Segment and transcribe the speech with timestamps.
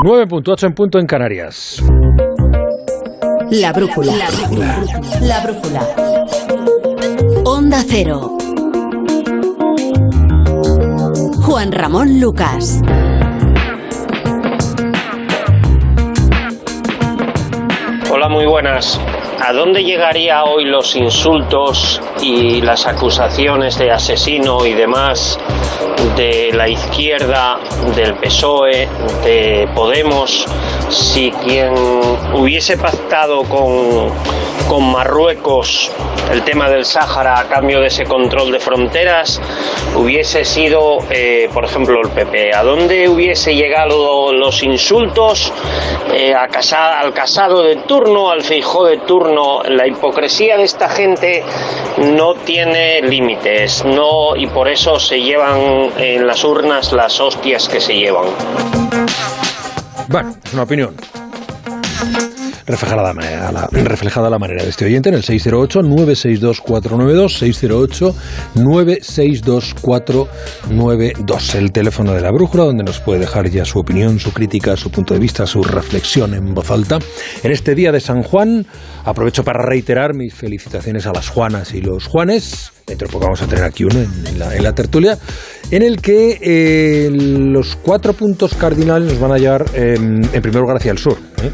[0.00, 1.82] 9.8 en punto en Canarias.
[3.50, 4.16] La brújula.
[4.16, 4.84] La brújula.
[5.20, 5.82] La brújula.
[7.44, 8.38] Onda Cero.
[11.42, 12.80] Juan Ramón Lucas.
[18.10, 18.98] Hola, muy buenas.
[19.44, 25.36] ¿A dónde llegaría hoy los insultos y las acusaciones de asesino y demás
[26.16, 27.58] de la izquierda,
[27.96, 28.88] del PSOE,
[29.24, 30.46] de Podemos,
[30.90, 31.74] si quien
[32.34, 34.12] hubiese pactado con,
[34.72, 35.90] con Marruecos
[36.32, 39.38] el tema del Sáhara a cambio de ese control de fronteras
[39.94, 42.54] hubiese sido, eh, por ejemplo, el PP?
[42.54, 45.52] ¿A dónde hubiese llegado los insultos
[46.10, 49.62] eh, a casa, al casado de turno, al feijó de turno?
[49.62, 51.44] La hipocresía de esta gente
[51.98, 57.78] no tiene límites no, y por eso se llevan en las urnas las hostias que
[57.78, 58.24] se llevan.
[60.08, 60.96] Bueno, es una opinión.
[62.66, 68.14] Reflejada la, manera, la, reflejada la manera de este oyente en el 608-962-492,
[68.54, 74.76] 608-962-492, el teléfono de la brújula donde nos puede dejar ya su opinión, su crítica,
[74.76, 76.98] su punto de vista, su reflexión en voz alta.
[77.42, 78.66] En este día de San Juan,
[79.04, 82.70] aprovecho para reiterar mis felicitaciones a las Juanas y los Juanes.
[82.86, 85.18] Dentro de poco vamos a tener aquí uno en, la, tertulia,
[85.70, 90.60] en el que eh, los cuatro puntos cardinales nos van a llevar eh, en primer
[90.60, 91.18] lugar hacia el sur.
[91.42, 91.50] ¿eh?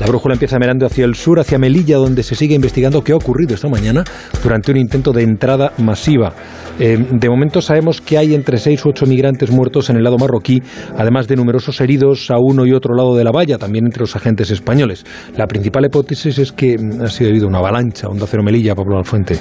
[0.00, 3.16] La brújula empieza mirando hacia el sur, hacia Melilla, donde se sigue investigando qué ha
[3.16, 4.04] ocurrido esta mañana
[4.42, 6.34] durante un intento de entrada masiva.
[6.80, 10.18] Eh, de momento sabemos que hay entre seis u ocho migrantes muertos en el lado
[10.18, 10.62] marroquí,
[10.96, 14.16] además de numerosos heridos a uno y otro lado de la valla, también entre los
[14.16, 15.04] agentes españoles.
[15.36, 18.98] La principal hipótesis es que ha sido debido a una avalancha, onda cero Melilla, Pablo
[18.98, 19.38] Alfuente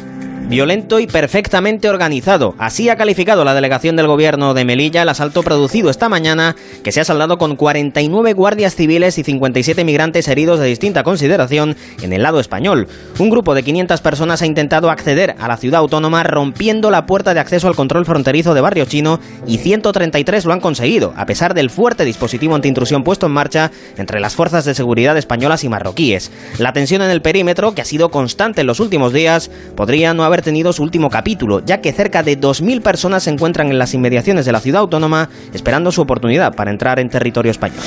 [0.54, 2.54] violento y perfectamente organizado.
[2.60, 6.92] Así ha calificado la delegación del gobierno de Melilla el asalto producido esta mañana, que
[6.92, 12.14] se ha saldado con 49 guardias civiles y 57 migrantes heridos de distinta consideración en
[12.14, 12.88] el lado español.
[13.18, 17.34] Un grupo de 500 personas ha intentado acceder a la ciudad autónoma rompiendo la puerta
[17.34, 21.56] de acceso al control fronterizo de Barrio Chino y 133 lo han conseguido, a pesar
[21.56, 26.30] del fuerte dispositivo antiintrusión puesto en marcha entre las fuerzas de seguridad españolas y marroquíes.
[26.60, 30.24] La tensión en el perímetro, que ha sido constante en los últimos días, podría no
[30.24, 33.94] haber tenido su último capítulo, ya que cerca de 2.000 personas se encuentran en las
[33.94, 37.82] inmediaciones de la ciudad autónoma esperando su oportunidad para entrar en territorio español.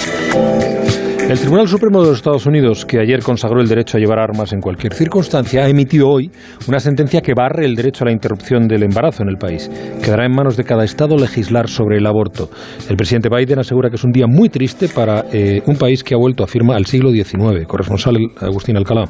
[1.28, 4.52] El Tribunal Supremo de los Estados Unidos, que ayer consagró el derecho a llevar armas
[4.52, 6.30] en cualquier circunstancia, ha emitido hoy
[6.68, 9.68] una sentencia que barre el derecho a la interrupción del embarazo en el país.
[10.00, 12.48] Quedará en manos de cada Estado legislar sobre el aborto.
[12.88, 16.14] El presidente Biden asegura que es un día muy triste para eh, un país que
[16.14, 17.66] ha vuelto a firma al siglo XIX.
[17.66, 19.06] Corresponsal Agustín Alcalá.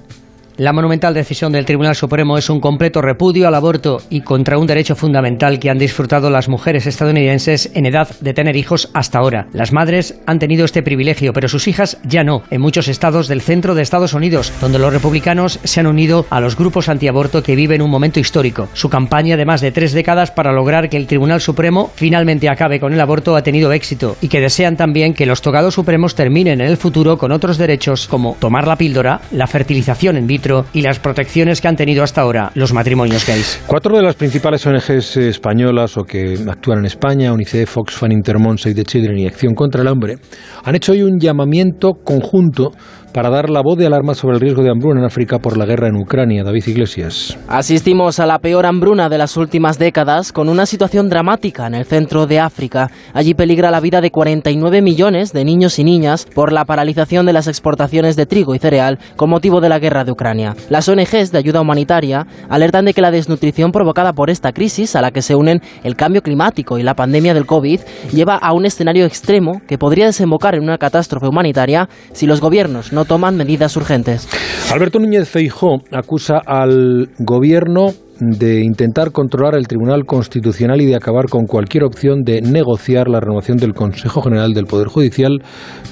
[0.58, 4.66] La monumental decisión del Tribunal Supremo es un completo repudio al aborto y contra un
[4.66, 9.48] derecho fundamental que han disfrutado las mujeres estadounidenses en edad de tener hijos hasta ahora.
[9.52, 13.42] Las madres han tenido este privilegio, pero sus hijas ya no, en muchos estados del
[13.42, 17.54] centro de Estados Unidos, donde los republicanos se han unido a los grupos antiaborto que
[17.54, 18.70] viven un momento histórico.
[18.72, 22.80] Su campaña de más de tres décadas para lograr que el Tribunal Supremo finalmente acabe
[22.80, 26.62] con el aborto ha tenido éxito y que desean también que los togados supremos terminen
[26.62, 30.82] en el futuro con otros derechos como tomar la píldora, la fertilización in vitro, y
[30.82, 33.60] las protecciones que han tenido hasta ahora los matrimonios gays.
[33.66, 38.74] Cuatro de las principales ONGs españolas o que actúan en España, UNICEF, Oxfam, Intermon, Save
[38.74, 40.16] the Children y Acción contra el Hambre,
[40.64, 42.72] han hecho hoy un llamamiento conjunto
[43.16, 45.64] para dar la voz de alarma sobre el riesgo de hambruna en África por la
[45.64, 46.44] guerra en Ucrania.
[46.44, 47.38] David Iglesias.
[47.48, 51.86] Asistimos a la peor hambruna de las últimas décadas, con una situación dramática en el
[51.86, 52.90] centro de África.
[53.14, 57.32] Allí peligra la vida de 49 millones de niños y niñas por la paralización de
[57.32, 60.54] las exportaciones de trigo y cereal con motivo de la guerra de Ucrania.
[60.68, 65.00] Las ONGs de ayuda humanitaria alertan de que la desnutrición provocada por esta crisis, a
[65.00, 67.80] la que se unen el cambio climático y la pandemia del COVID,
[68.12, 72.92] lleva a un escenario extremo que podría desembocar en una catástrofe humanitaria si los gobiernos
[72.92, 74.28] no toman medidas urgentes.
[74.72, 81.26] Alberto Núñez Feijó acusa al gobierno de intentar controlar el Tribunal Constitucional y de acabar
[81.28, 85.42] con cualquier opción de negociar la renovación del Consejo General del Poder Judicial,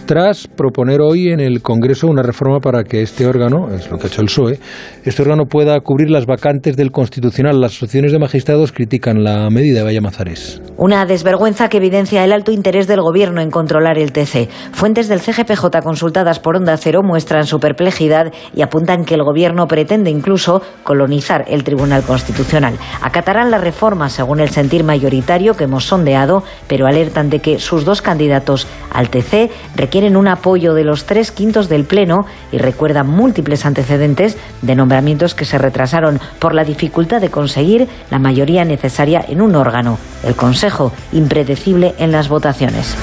[0.07, 4.05] tras proponer hoy en el Congreso una reforma para que este órgano, es lo que
[4.05, 4.59] ha hecho el PSOE,
[5.05, 7.61] este órgano pueda cubrir las vacantes del Constitucional.
[7.61, 10.63] Las asociaciones de magistrados critican la medida de Vaya Mazares.
[10.77, 14.49] Una desvergüenza que evidencia el alto interés del Gobierno en controlar el TC.
[14.73, 19.67] Fuentes del CGPJ consultadas por Onda Cero muestran su perplejidad y apuntan que el Gobierno
[19.67, 22.79] pretende incluso colonizar el Tribunal Constitucional Constitucional.
[23.03, 27.85] Acatarán la reforma según el sentir mayoritario que hemos sondeado, pero alertan de que sus
[27.85, 33.09] dos candidatos al TC requieren un apoyo de los tres quintos del Pleno y recuerdan
[33.09, 39.25] múltiples antecedentes de nombramientos que se retrasaron por la dificultad de conseguir la mayoría necesaria
[39.27, 42.95] en un órgano, el Consejo, impredecible en las votaciones.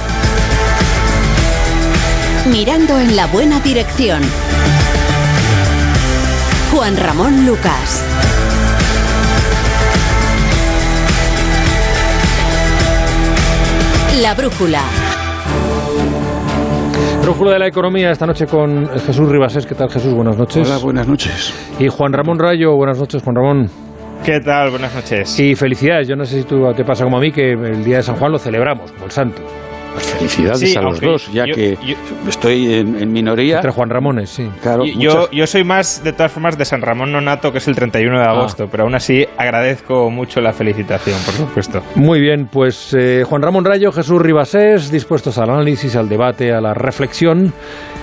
[2.50, 4.22] Mirando en la buena dirección.
[6.72, 8.06] Juan Ramón Lucas.
[14.19, 14.81] La brújula.
[17.22, 19.66] Brújula de la economía esta noche con Jesús Ribasés.
[19.66, 20.13] ¿Qué tal, Jesús?
[20.13, 20.68] Buenas noches.
[20.68, 21.54] Hola, buenas noches.
[21.80, 22.75] Y Juan Ramón Rayo.
[22.75, 23.69] Buenas noches, Juan Ramón.
[24.25, 24.69] ¿Qué tal?
[24.72, 25.40] Buenas noches.
[25.40, 26.10] Y felicidades.
[26.10, 28.18] Yo no sé si tú te pasa como a mí, que el día de San
[28.18, 29.42] Juan lo celebramos, como el santo.
[29.94, 31.96] Pues felicidades Sí, a los dos, ya yo- que yo-
[32.30, 33.56] estoy en, en minoría.
[33.58, 34.50] Entre Juan Ramones, sí.
[34.62, 37.68] Claro, yo, muchas- yo soy más, de todas formas, de San Ramón Nonato, que es
[37.68, 41.84] el 31 de agosto, pero aún así agradezco mucho la felicitación, por supuesto.
[41.96, 46.62] Muy bien, pues eh, Juan Ramón Rayo, Jesús Ribasés, dispuestos al análisis, al debate, a
[46.62, 47.54] la reflexión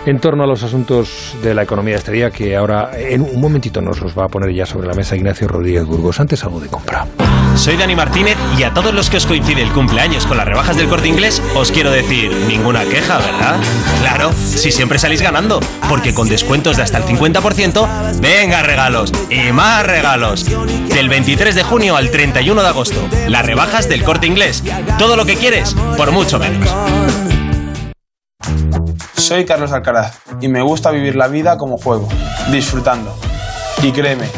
[0.06, 3.40] en torno a los asuntos de la economía de este día, que ahora en un
[3.40, 6.18] momentito nos los va a poner ya sobre la mesa Ignacio Rodríguez Burgos.
[6.20, 7.06] Antes algo de compra.
[7.56, 10.76] Soy Dani Martínez y a todos los que os coincide el cumpleaños con las rebajas
[10.76, 13.56] del corte inglés, os quiero decir, ninguna queja, ¿verdad?
[14.00, 19.52] Claro, si siempre salís ganando, porque con descuentos de hasta el 50%, venga regalos y
[19.52, 20.44] más regalos.
[20.88, 24.64] Del 23 de junio al 31 de agosto, las rebajas del corte inglés.
[24.98, 26.68] Todo lo que quieres, por mucho menos.
[29.16, 32.08] Soy Carlos Alcaraz y me gusta vivir la vida como juego,
[32.50, 33.16] disfrutando.
[33.82, 34.28] Y créeme,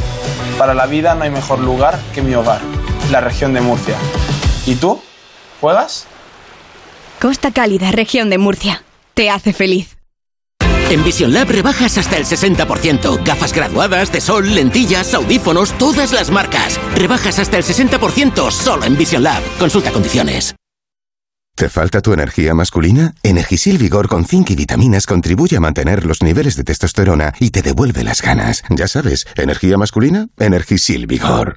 [0.59, 2.61] para la vida no hay mejor lugar que mi hogar,
[3.11, 3.97] la región de Murcia.
[4.67, 5.01] ¿Y tú?
[5.61, 6.07] ¿Juegas?
[7.21, 8.83] Costa Cálida, región de Murcia.
[9.13, 9.99] Te hace feliz.
[10.91, 13.23] En Vision Lab rebajas hasta el 60%.
[13.23, 16.81] Gafas graduadas, de sol, lentillas, audífonos, todas las marcas.
[16.97, 19.43] Rebajas hasta el 60% solo en Vision Lab.
[19.59, 20.55] Consulta condiciones.
[21.55, 23.13] ¿Te falta tu energía masculina?
[23.23, 27.61] Energisil Vigor con zinc y vitaminas contribuye a mantener los niveles de testosterona y te
[27.61, 28.63] devuelve las ganas.
[28.71, 31.57] Ya sabes, energía masculina, Energisil Vigor.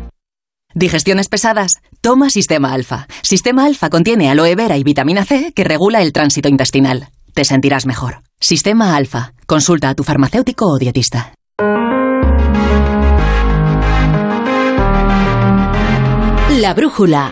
[0.73, 1.81] Digestiones pesadas.
[2.01, 3.07] Toma Sistema Alfa.
[3.23, 7.09] Sistema Alfa contiene aloe vera y vitamina C que regula el tránsito intestinal.
[7.33, 8.21] Te sentirás mejor.
[8.39, 9.33] Sistema Alfa.
[9.45, 11.33] Consulta a tu farmacéutico o dietista.
[16.49, 17.31] La brújula.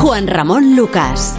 [0.00, 1.36] Juan Ramón Lucas.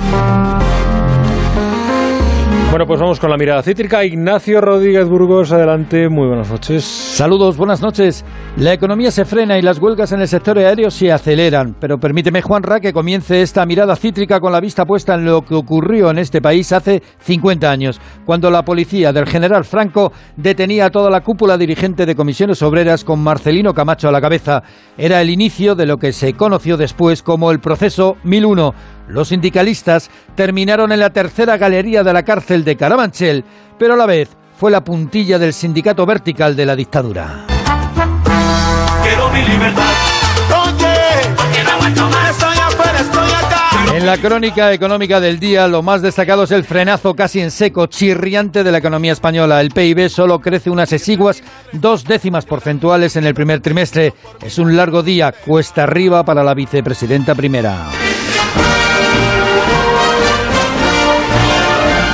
[2.69, 4.03] Bueno, pues vamos con la mirada cítrica.
[4.03, 6.09] Ignacio Rodríguez Burgos, adelante.
[6.09, 6.83] Muy buenas noches.
[6.83, 8.25] Saludos, buenas noches.
[8.57, 11.77] La economía se frena y las huelgas en el sector aéreo se aceleran.
[11.79, 15.55] Pero permíteme, Juanra, que comience esta mirada cítrica con la vista puesta en lo que
[15.55, 20.91] ocurrió en este país hace 50 años, cuando la policía del general Franco detenía a
[20.91, 24.61] toda la cúpula dirigente de comisiones obreras con Marcelino Camacho a la cabeza.
[24.97, 28.96] Era el inicio de lo que se conoció después como el proceso 1001.
[29.07, 33.43] Los sindicalistas terminaron en la tercera galería de la cárcel de Carabanchel,
[33.77, 37.45] pero a la vez fue la puntilla del sindicato vertical de la dictadura.
[39.03, 40.07] Quiero mi libertad.
[43.97, 47.87] En la crónica económica del día, lo más destacado es el frenazo casi en seco,
[47.87, 49.59] chirriante de la economía española.
[49.59, 54.13] El PIB solo crece unas exiguas dos décimas porcentuales en el primer trimestre.
[54.43, 57.87] Es un largo día, cuesta arriba para la vicepresidenta primera.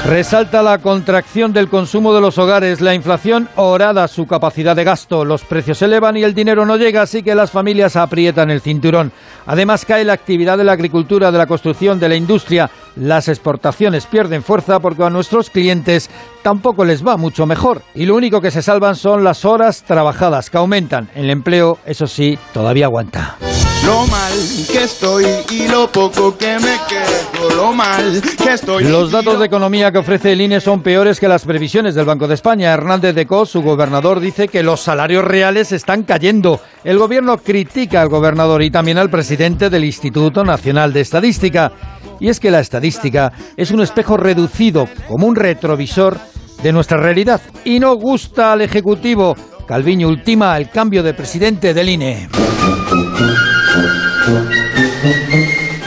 [0.05, 5.23] Resalta la contracción del consumo de los hogares, la inflación orada su capacidad de gasto,
[5.23, 8.59] los precios se elevan y el dinero no llega, así que las familias aprietan el
[8.59, 9.13] cinturón.
[9.45, 12.69] Además cae la actividad de la agricultura, de la construcción, de la industria.
[12.95, 16.09] Las exportaciones pierden fuerza porque a nuestros clientes
[16.43, 20.49] tampoco les va mucho mejor y lo único que se salvan son las horas trabajadas
[20.49, 21.09] que aumentan.
[21.15, 23.37] El empleo, eso sí, todavía aguanta.
[23.85, 24.31] Lo mal
[24.71, 27.49] que estoy y lo poco que me quedo.
[27.57, 28.85] Lo mal que estoy.
[28.85, 32.29] Los datos de economía que ofrece el INE son peores que las previsiones del Banco
[32.29, 32.71] de España.
[32.71, 36.61] Hernández de Cos, su gobernador, dice que los salarios reales están cayendo.
[36.85, 41.73] El gobierno critica al gobernador y también al presidente del Instituto Nacional de Estadística.
[42.23, 46.17] Y es que la estadística es un espejo reducido, como un retrovisor
[46.63, 47.41] de nuestra realidad.
[47.65, 49.35] Y no gusta al Ejecutivo.
[49.67, 52.29] Calviño ultima el cambio de presidente del INE.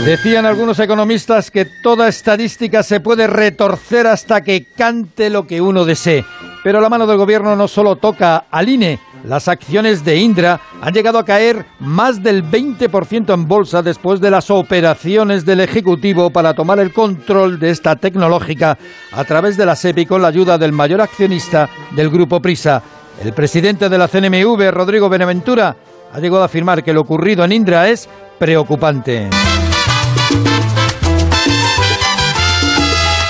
[0.04, 5.86] Decían algunos economistas que toda estadística se puede retorcer hasta que cante lo que uno
[5.86, 6.22] desee.
[6.66, 8.98] Pero la mano del gobierno no solo toca al INE.
[9.22, 14.32] Las acciones de Indra han llegado a caer más del 20% en bolsa después de
[14.32, 18.76] las operaciones del Ejecutivo para tomar el control de esta tecnológica
[19.12, 22.82] a través de la SEPI con la ayuda del mayor accionista del grupo Prisa.
[23.22, 25.76] El presidente de la CNMV, Rodrigo Benaventura,
[26.12, 28.08] ha llegado a afirmar que lo ocurrido en Indra es
[28.40, 29.30] preocupante.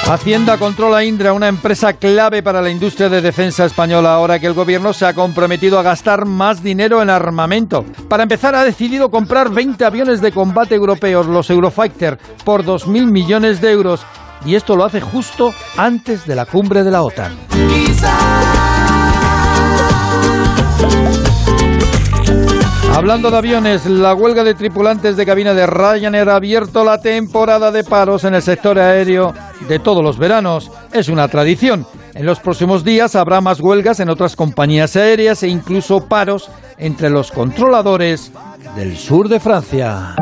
[0.08, 4.54] Hacienda controla Indra, una empresa clave para la industria de defensa española, ahora que el
[4.54, 7.84] gobierno se ha comprometido a gastar más dinero en armamento.
[8.08, 13.60] Para empezar, ha decidido comprar 20 aviones de combate europeos, los Eurofighter, por 2.000 millones
[13.60, 14.06] de euros.
[14.44, 17.32] Y esto lo hace justo antes de la cumbre de la OTAN.
[22.96, 27.70] Hablando de aviones, la huelga de tripulantes de cabina de Ryanair ha abierto la temporada
[27.70, 29.34] de paros en el sector aéreo
[29.68, 30.70] de todos los veranos.
[30.94, 31.86] Es una tradición.
[32.14, 36.48] En los próximos días habrá más huelgas en otras compañías aéreas e incluso paros
[36.78, 38.32] entre los controladores
[38.74, 40.16] del sur de Francia.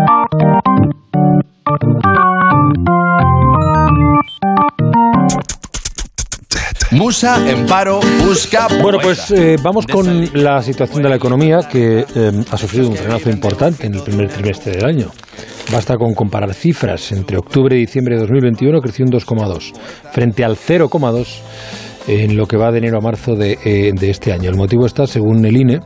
[6.94, 8.68] Musa en paro busca.
[8.80, 12.94] Bueno, pues eh, vamos con la situación de la economía que eh, ha sufrido un
[12.94, 15.10] frenazo importante en el primer trimestre del año.
[15.72, 17.10] Basta con comparar cifras.
[17.10, 19.72] Entre octubre y diciembre de 2021 creció un 2,2
[20.12, 21.26] frente al 0,2
[22.06, 24.48] en lo que va de enero a marzo de, eh, de este año.
[24.48, 25.80] El motivo está, según el INE,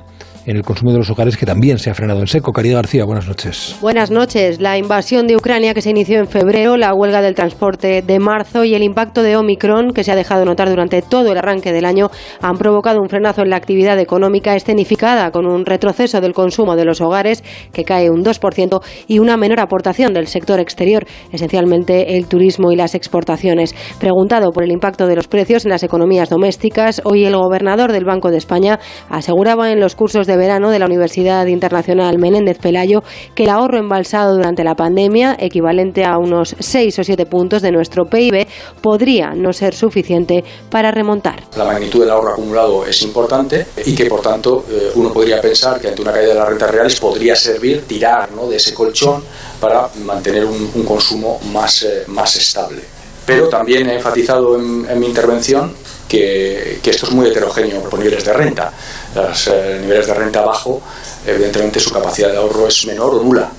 [0.48, 2.52] en el consumo de los hogares que también se ha frenado en seco.
[2.52, 3.76] Caridad García, buenas noches.
[3.82, 4.62] Buenas noches.
[4.62, 8.64] La invasión de Ucrania que se inició en febrero, la huelga del transporte de marzo
[8.64, 11.84] y el impacto de Omicron que se ha dejado notar durante todo el arranque del
[11.84, 16.76] año han provocado un frenazo en la actividad económica escenificada con un retroceso del consumo
[16.76, 22.16] de los hogares que cae un 2% y una menor aportación del sector exterior, esencialmente
[22.16, 23.74] el turismo y las exportaciones.
[24.00, 28.06] Preguntado por el impacto de los precios en las economías domésticas, hoy el gobernador del
[28.06, 28.78] Banco de España
[29.10, 33.02] aseguraba en los cursos de verano de la Universidad Internacional Menéndez Pelayo
[33.34, 37.72] que el ahorro embalsado durante la pandemia, equivalente a unos 6 o 7 puntos de
[37.72, 38.46] nuestro PIB,
[38.80, 41.42] podría no ser suficiente para remontar.
[41.56, 45.80] La magnitud del ahorro acumulado es importante y que, por tanto, eh, uno podría pensar
[45.80, 48.46] que ante una caída de las rentas reales podría servir tirar ¿no?
[48.46, 49.22] de ese colchón
[49.60, 52.82] para mantener un, consumo más, eh, más estable.
[53.26, 55.74] Pero también he enfatizado en, en mi intervención
[56.08, 58.72] que, que, esto es muy heterogéneo por niveles de renta.
[59.14, 60.80] Los eh, niveles de renta bajo,
[61.26, 63.50] evidentemente su capacidad de ahorro es menor o nula.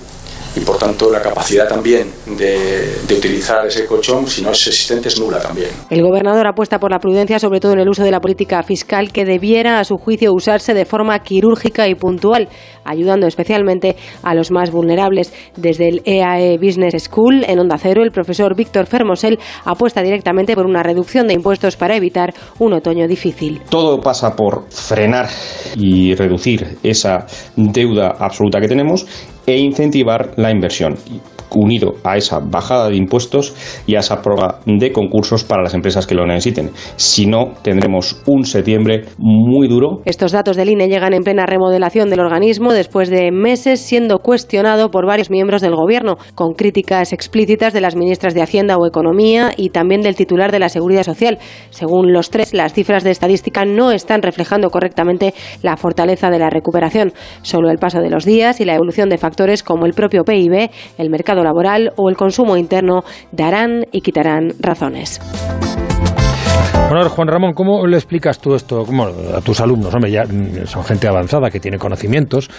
[0.55, 5.07] Y por tanto la capacidad también de, de, utilizar ese colchón, si no es existente,
[5.07, 5.69] es nula también.
[5.91, 9.11] El gobernador apuesta por la prudencia, sobre todo en el uso de la política fiscal,
[9.11, 12.49] que debiera, a su juicio, usarse de forma quirúrgica y puntual,
[12.89, 15.33] ayudando especialmente a los más vulnerables.
[15.55, 20.65] Desde el EAE Business School, en Onda Cero, el profesor Víctor Fermosel apuesta directamente por
[20.65, 23.61] una reducción de impuestos para evitar un otoño difícil.
[23.69, 25.27] Todo pasa por frenar
[25.75, 29.05] y reducir esa deuda absoluta que tenemos
[29.45, 30.95] e incentivar la inversión
[31.57, 33.55] unido a esa bajada de impuestos
[33.87, 36.71] y a esa prueba de concursos para las empresas que lo necesiten.
[36.95, 40.01] Si no, tendremos un septiembre muy duro.
[40.05, 44.89] Estos datos del INE llegan en plena remodelación del organismo después de meses siendo cuestionado
[44.89, 49.51] por varios miembros del Gobierno, con críticas explícitas de las ministras de Hacienda o Economía
[49.57, 51.39] y también del titular de la Seguridad Social.
[51.71, 56.49] Según los tres, las cifras de estadística no están reflejando correctamente la fortaleza de la
[56.49, 57.11] recuperación.
[57.41, 60.69] Solo el paso de los días y la evolución de factores como el propio PIB,
[60.97, 65.19] el mercado laboral o el consumo interno darán y quitarán razones.
[66.89, 69.93] Bueno, Juan Ramón, ¿cómo le explicas tú esto a tus alumnos?
[69.93, 70.23] Hombre, ya
[70.65, 72.49] son gente avanzada que tiene conocimientos,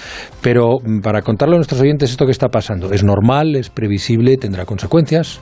[0.41, 4.65] pero para contarle a nuestros oyentes esto que está pasando, ¿es normal, es previsible, tendrá
[4.67, 5.41] consecuencias?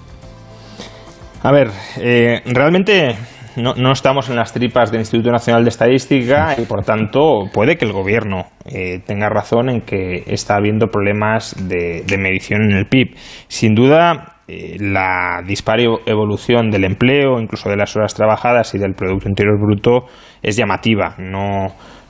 [1.42, 1.68] A ver,
[2.00, 3.14] eh, realmente
[3.56, 7.76] no, no, estamos en las tripas del Instituto Nacional de Estadística y por tanto puede
[7.76, 12.72] que el gobierno eh, tenga razón en que está habiendo problemas de, de medición en
[12.72, 13.16] el PIB.
[13.48, 18.94] Sin duda, eh, la dispar evolución del empleo, incluso de las horas trabajadas y del
[18.94, 20.06] Producto Interior Bruto
[20.42, 21.14] es llamativa.
[21.18, 21.66] No,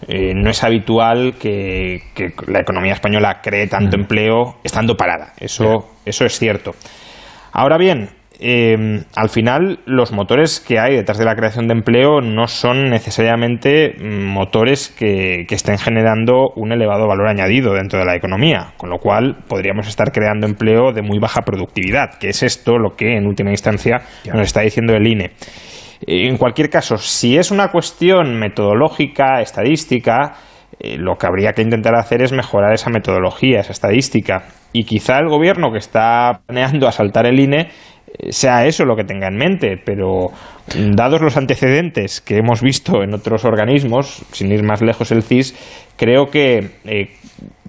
[0.07, 4.01] eh, no es habitual que, que, la economía española cree tanto mm.
[4.03, 5.33] empleo estando parada.
[5.37, 6.73] Eso, eso es cierto.
[7.53, 12.21] Ahora bien, eh, al final los motores que hay detrás de la creación de empleo
[12.21, 18.15] no son necesariamente motores que, que, estén generando un elevado valor añadido dentro de la
[18.15, 22.79] economía, con lo cual podríamos estar creando empleo de muy baja productividad, que es esto
[22.79, 24.03] lo que en última instancia
[24.33, 25.33] nos está diciendo el INE.
[26.07, 30.35] En cualquier caso, si es una cuestión metodológica, estadística,
[30.79, 34.45] eh, lo que habría que intentar hacer es mejorar esa metodología, esa estadística.
[34.73, 37.69] Y quizá el gobierno que está planeando asaltar el INE
[38.31, 40.29] sea eso lo que tenga en mente, pero
[40.77, 45.23] mm, dados los antecedentes que hemos visto en otros organismos, sin ir más lejos el
[45.23, 45.55] CIS,
[45.97, 47.11] creo que eh,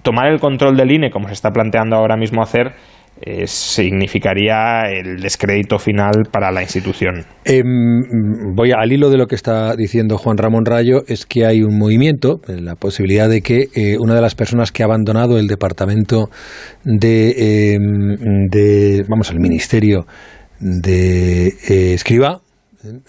[0.02, 2.72] tomar el control del INE, como se está planteando ahora mismo hacer,
[3.22, 7.24] eh, significaría el descrédito final para la institución.
[7.44, 7.64] Em,
[8.54, 11.78] voy al hilo de lo que está diciendo Juan Ramón Rayo, es que hay un
[11.78, 16.30] movimiento, la posibilidad de que eh, una de las personas que ha abandonado el departamento
[16.84, 20.06] de, em, de vamos, el ministerio
[20.60, 22.40] de eh, Escriba,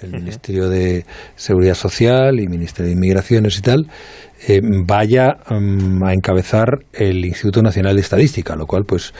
[0.01, 3.88] el Ministerio de Seguridad Social y Ministerio de Inmigraciones y tal,
[4.48, 9.14] eh, vaya mm, a encabezar el Instituto Nacional de Estadística, lo cual, pues,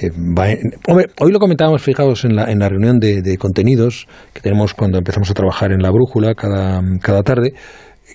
[0.00, 0.48] eh, va
[0.88, 4.98] hoy lo comentábamos, fijaos, en la, en la reunión de, de, contenidos que tenemos cuando
[4.98, 7.52] empezamos a trabajar en la brújula cada, cada tarde,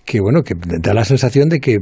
[0.05, 1.77] que, bueno, que da la sensación de que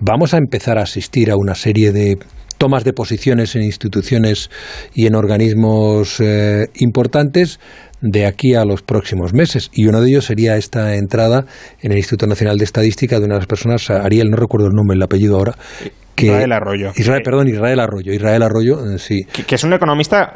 [0.00, 2.18] vamos a empezar a asistir a una serie de
[2.58, 4.50] tomas de posiciones en instituciones
[4.92, 7.60] y en organismos eh, importantes
[8.00, 9.70] de aquí a los próximos meses.
[9.72, 11.44] Y uno de ellos sería esta entrada
[11.80, 14.74] en el Instituto Nacional de Estadística de una de las personas, Ariel, no recuerdo el
[14.74, 15.54] nombre, el apellido ahora.
[16.14, 16.90] Que, Israel Arroyo.
[16.96, 18.12] Israel, perdón, Israel Arroyo.
[18.12, 19.24] Israel Arroyo, eh, sí.
[19.32, 20.34] Que, que, es un economista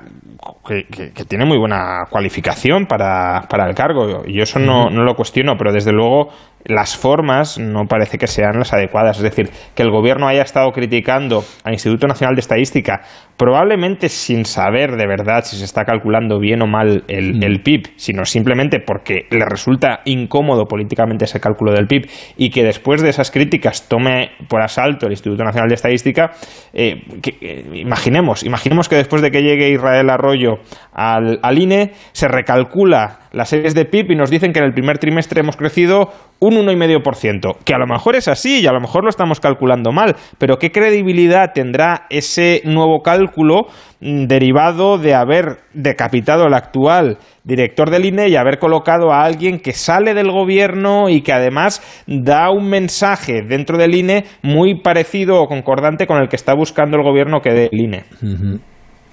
[0.67, 4.23] que, que, tiene muy buena cualificación para, para el cargo.
[4.25, 6.29] Y yo eso no, no lo cuestiono, pero desde luego
[6.65, 9.17] las formas no parece que sean las adecuadas.
[9.17, 13.03] Es decir, que el gobierno haya estado criticando al Instituto Nacional de Estadística,
[13.37, 17.43] probablemente sin saber de verdad si se está calculando bien o mal el, mm.
[17.43, 22.63] el, PIB, sino simplemente porque le resulta incómodo políticamente ese cálculo del PIB y que
[22.63, 26.33] después de esas críticas tome por asalto el Instituto Nacional de Estadística,
[26.73, 30.61] eh, que, eh, imaginemos, imaginemos que después de que llegue Israel Arroyo
[30.93, 34.73] al, al INE, se recalcula las series de PIB y nos dicen que en el
[34.73, 38.81] primer trimestre hemos crecido un 1,5%, que a lo mejor es así y a lo
[38.81, 43.67] mejor lo estamos calculando mal, pero ¿qué credibilidad tendrá ese nuevo cálculo
[44.01, 49.59] mm, derivado de haber decapitado al actual director del INE y haber colocado a alguien
[49.59, 55.41] que sale del gobierno y que además da un mensaje dentro del INE muy parecido
[55.41, 58.05] o concordante con el que está buscando el gobierno que dé el INE?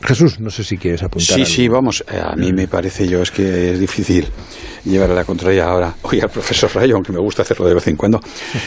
[0.02, 1.36] Jesús, no sé si quieres apuntar.
[1.36, 1.46] Sí, algo.
[1.46, 2.04] sí, vamos.
[2.12, 4.28] Eh, a mí me parece yo es que es difícil
[4.86, 5.94] llevar a la contraria ahora.
[6.04, 8.22] Oye, al profesor Rayo, aunque me gusta hacerlo de vez en cuando.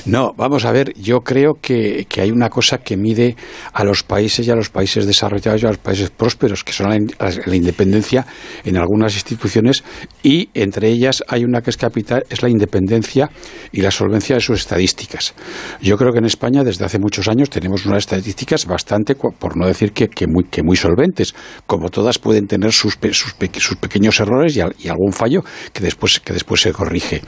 [0.04, 3.34] No, vamos a ver, yo creo que, que, hay una cosa que mide
[3.72, 6.90] a los países y a los países desarrollados y a los países prósperos, que son
[6.90, 6.98] la,
[7.46, 8.26] la independencia
[8.64, 9.84] en algunas instituciones
[10.22, 13.30] y entre ellas hay una que es capital, es la independencia
[13.72, 15.34] y la solvencia de sus estadísticas.
[15.80, 19.66] Yo creo que en España desde hace muchos años tenemos unas estadísticas bastante, por no
[19.66, 21.21] decir que, que, muy, que muy solventes
[21.66, 26.20] como todas pueden tener sus, sus, sus pequeños errores y, y, algún fallo que después,
[26.20, 27.22] que después se corrige.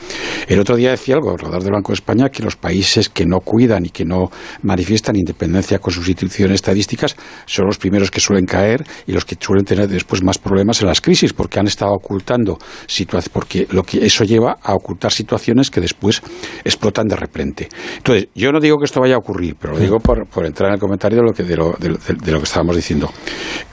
[0.48, 3.40] El otro día decía el gobernador del Banco de España que los países que no
[3.40, 4.30] cuidan y que no
[4.62, 9.36] manifiestan independencia con sus instituciones estadísticas son los primeros que suelen caer y los que
[9.38, 13.82] suelen tener después más problemas en las crisis porque han estado ocultando situaciones, porque lo
[13.82, 16.22] que eso lleva a ocultar situaciones que después
[16.64, 17.68] explotan de repente.
[17.96, 20.68] Entonces, yo no digo que esto vaya a ocurrir, pero lo digo por, por entrar
[20.68, 23.10] en el comentario de lo que, de lo, de, de lo que estábamos diciendo.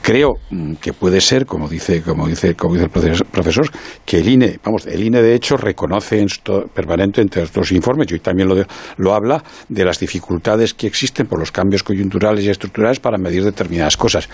[0.01, 0.33] Creo
[0.81, 3.69] que puede ser, como dice, como dice, como dice el profesor,
[4.03, 8.11] que el INE, vamos, el INE de hecho reconoce en esto, permanente entre otros informes,
[8.11, 8.65] y también lo, de,
[8.97, 13.43] lo habla, de las dificultades que existen por los cambios coyunturales y estructurales para medir
[13.43, 14.27] determinadas cosas.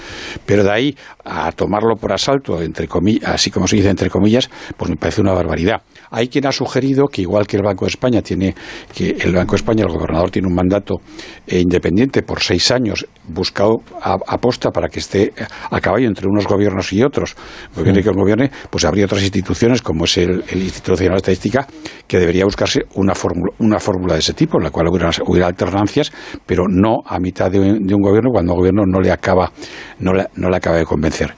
[0.45, 4.49] Pero de ahí a tomarlo por asalto, entre comillas, así como se dice entre comillas,
[4.77, 5.81] pues me parece una barbaridad.
[6.11, 8.55] Hay quien ha sugerido que igual que el Banco de España tiene,
[8.95, 11.01] que el Banco de España, el gobernador tiene un mandato
[11.45, 15.33] eh, independiente por seis años, buscado aposta para que esté
[15.69, 17.35] a caballo entre unos gobiernos y otros,
[17.75, 21.67] gobierne que gobierne, pues habría otras instituciones como es el, el Instituto Nacional de Estadística
[22.07, 25.47] que debería buscarse una fórmula, una fórmula de ese tipo, en la cual hubiera, hubiera
[25.47, 26.11] alternancias,
[26.45, 29.51] pero no a mitad de, de, un gobierno cuando un gobierno no le acaba,
[29.99, 31.33] no le, no le acaba de convencer.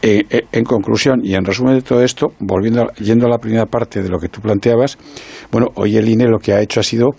[0.00, 3.38] Eh, eh, en conclusión y en resumen de todo esto, volviendo a, yendo a la
[3.38, 4.98] primera parte de lo que tú planteabas,
[5.50, 7.10] bueno, hoy el INE lo que ha hecho ha sido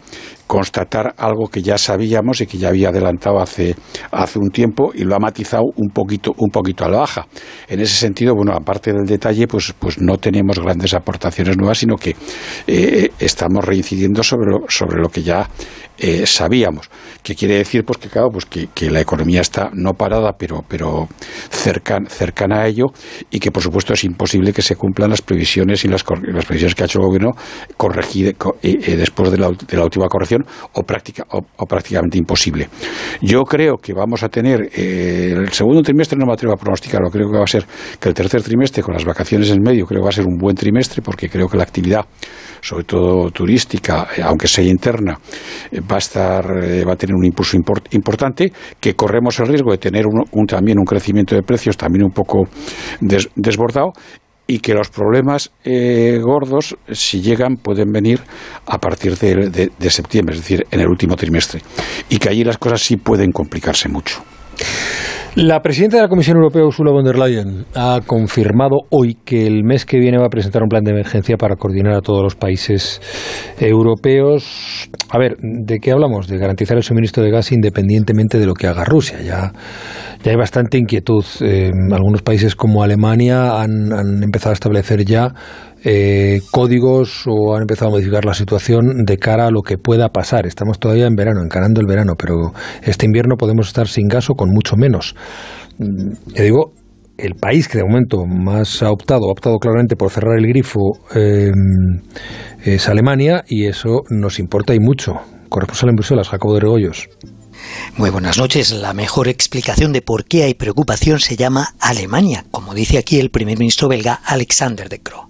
[0.50, 3.76] constatar algo que ya sabíamos y que ya había adelantado hace,
[4.10, 7.28] hace un tiempo y lo ha matizado un poquito, un poquito a la baja.
[7.68, 11.98] En ese sentido, bueno, aparte del detalle, pues, pues no tenemos grandes aportaciones nuevas, sino
[11.98, 12.16] que
[12.66, 15.48] eh, estamos reincidiendo sobre sobre lo que ya
[16.00, 16.90] eh, sabíamos.
[17.22, 17.84] ¿Qué quiere decir?
[17.84, 21.08] Pues que, claro, pues que, que, la economía está no parada, pero, pero
[21.50, 22.86] cercan, cercana a ello
[23.30, 26.76] y que, por supuesto, es imposible que se cumplan las previsiones y las, las previsiones
[26.76, 27.32] que ha hecho el gobierno
[27.78, 32.70] corregir, eh, eh, después de la, de la última corrección o, práctica, o, prácticamente imposible.
[33.22, 37.10] Yo creo que vamos a tener eh, el segundo trimestre, no me atrevo a pronosticarlo,
[37.10, 37.66] creo que va a ser
[38.00, 40.38] que el tercer trimestre, con las vacaciones en medio, creo que va a ser un
[40.38, 42.06] buen trimestre porque creo que la actividad
[42.62, 45.20] sobre todo turística, eh, aunque sea interna,
[45.72, 47.58] eh, va a estar, eh, va a tener un impulso
[47.92, 52.12] importante, que corremos el riesgo de tener un, también un crecimiento de precios también un
[52.12, 52.48] poco
[53.00, 53.92] desbordado
[54.48, 58.20] y que los problemas gordos, si llegan, pueden venir
[58.66, 61.62] a partir de, septiembre, es decir, en el último trimestre,
[62.10, 64.24] y que allí las cosas sí pueden complicarse mucho.
[65.36, 69.64] La presidenta de la Comisión Europea, Ursula von der Leyen, ha confirmado hoy que el
[69.64, 72.36] mes que viene va a presentar un plan de emergencia para coordinar a todos los
[72.36, 73.00] países
[73.60, 74.90] europeos.
[75.10, 76.28] A ver, ¿de qué hablamos?
[76.28, 79.22] De garantizar el suministro de gas independientemente de lo que haga Rusia.
[79.22, 79.54] Ya,
[80.24, 81.24] ya hay bastante inquietud.
[81.42, 85.36] Eh, algunos países como Alemania han, han empezado a establecer ya
[85.84, 90.10] eh, códigos o han empezado a modificar la situación de cara a lo que pueda
[90.10, 90.46] pasar.
[90.46, 94.36] Estamos todavía en verano, encarando el verano, pero este invierno podemos estar sin gas o
[94.36, 95.16] con mucho menos.
[95.78, 96.74] Mm, yo digo,
[97.18, 101.00] el país que de momento más ha optado, ha optado claramente por cerrar el grifo,
[101.14, 102.02] em,
[102.64, 105.14] es Alemania y eso nos importa y mucho.
[105.50, 107.10] Corresponsal en Bruselas, Jacobo de Regoyos.
[107.98, 108.72] Muy buenas noches.
[108.72, 113.30] La mejor explicación de por qué hay preocupación se llama Alemania, como dice aquí el
[113.30, 115.30] primer ministro belga Alexander de Croo.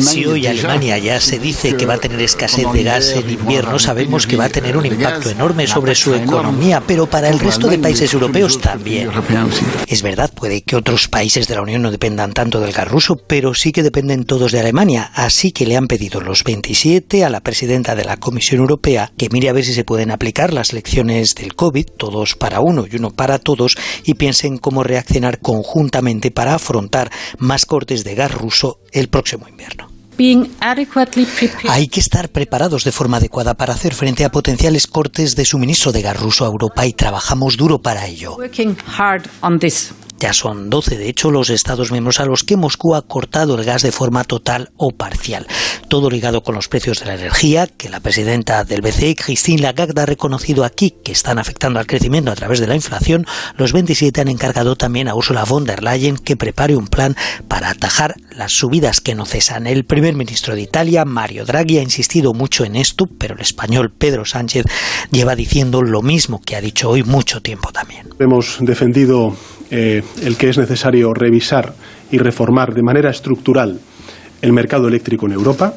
[0.00, 3.78] Si hoy Alemania ya se dice que va a tener escasez de gas en invierno,
[3.78, 7.68] sabemos que va a tener un impacto enorme sobre su economía, pero para el resto
[7.68, 9.10] de países europeos también.
[9.86, 13.16] Es verdad, puede que otros países de la Unión no dependan tanto del gas ruso,
[13.16, 17.30] pero sí que dependen todos de Alemania, así que le han pedido los 27 a
[17.30, 20.72] la presidenta de la Comisión Europea que mire a ver si se pueden aplicar las
[20.72, 26.30] lecciones del COVID, todos para uno y uno para todos, y piensen cómo reaccionar conjuntamente
[26.30, 29.88] para afrontar más cortes de gas ruso el próximo invierno.
[31.70, 35.92] Hay que estar preparados de forma adecuada para hacer frente a potenciales cortes de suministro
[35.92, 38.36] de gas ruso a Europa y trabajamos duro para ello.
[40.22, 43.64] Ya son 12, de hecho, los Estados miembros a los que Moscú ha cortado el
[43.64, 45.48] gas de forma total o parcial.
[45.88, 50.00] Todo ligado con los precios de la energía, que la presidenta del BCE, Christine Lagarde,
[50.00, 53.26] ha reconocido aquí que están afectando al crecimiento a través de la inflación.
[53.56, 57.16] Los 27 han encargado también a Ursula von der Leyen que prepare un plan
[57.48, 59.66] para atajar las subidas que no cesan.
[59.66, 63.90] El primer ministro de Italia, Mario Draghi, ha insistido mucho en esto, pero el español
[63.90, 64.66] Pedro Sánchez
[65.10, 68.08] lleva diciendo lo mismo que ha dicho hoy mucho tiempo también.
[68.20, 69.36] Hemos defendido
[69.74, 71.72] eh, el que es necesario revisar
[72.10, 73.80] y reformar de manera estructural
[74.42, 75.72] el mercado eléctrico en Europa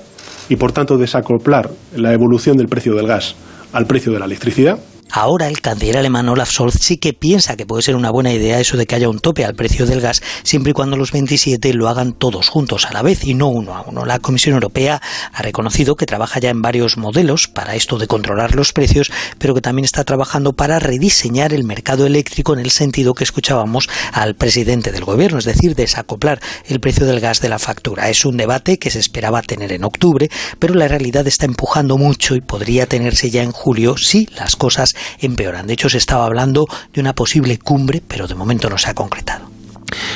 [0.50, 3.38] y, por tanto, desacoplar la evolución del precio del gas
[3.72, 4.80] al precio de la electricidad
[5.12, 8.60] Ahora el canciller alemán Olaf Scholz sí que piensa que puede ser una buena idea
[8.60, 11.74] eso de que haya un tope al precio del gas, siempre y cuando los 27
[11.74, 14.06] lo hagan todos juntos a la vez y no uno a uno.
[14.06, 18.56] La Comisión Europea ha reconocido que trabaja ya en varios modelos para esto de controlar
[18.56, 23.14] los precios, pero que también está trabajando para rediseñar el mercado eléctrico en el sentido
[23.14, 27.60] que escuchábamos al presidente del gobierno, es decir, desacoplar el precio del gas de la
[27.60, 28.10] factura.
[28.10, 32.36] Es un debate que se esperaba tener en octubre, pero la realidad está empujando mucho
[32.36, 35.68] y podría tenerse ya en julio si las cosas empeoran.
[35.68, 38.94] De hecho, se estaba hablando de una posible cumbre, pero de momento no se ha
[38.94, 39.56] concretado.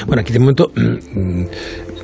[0.08, 1.44] Bueno, aquí de momento mm,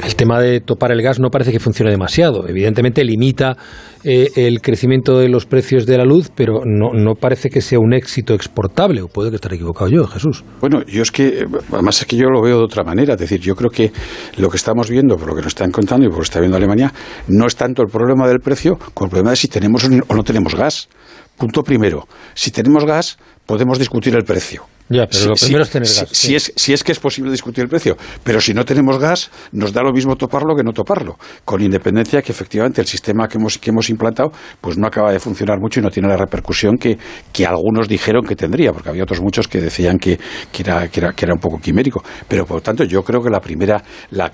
[0.03, 2.47] el tema de topar el gas no parece que funcione demasiado.
[2.47, 3.57] Evidentemente limita
[4.03, 7.79] eh, el crecimiento de los precios de la luz, pero no, no parece que sea
[7.79, 9.01] un éxito exportable.
[9.01, 10.43] O puede que estar equivocado yo, Jesús.
[10.61, 13.13] Bueno, yo es que, además es que yo lo veo de otra manera.
[13.13, 13.91] Es decir, yo creo que
[14.37, 16.39] lo que estamos viendo, por lo que nos están contando y por lo que está
[16.39, 16.93] viendo Alemania,
[17.27, 20.23] no es tanto el problema del precio como el problema de si tenemos o no
[20.23, 20.89] tenemos gas.
[21.37, 24.65] Punto primero, si tenemos gas, podemos discutir el precio.
[24.87, 26.07] Ya, pero lo primero es tener gas.
[26.11, 27.97] Si, es, si es que es posible discutir el precio.
[28.23, 31.17] Pero si no tenemos gas, nos da lo mismo toparlo que no toparlo.
[31.43, 35.19] Con independencia que efectivamente el sistema que hemos, que hemos implantado pues no acaba de
[35.19, 36.97] funcionar mucho y no tiene la repercusión que,
[37.33, 40.19] que algunos dijeron que tendría, porque había otros muchos que decían que,
[40.51, 42.03] que, era, que, era, que era un poco quimérico.
[42.27, 44.31] Pero por lo tanto, yo creo que la primera, la,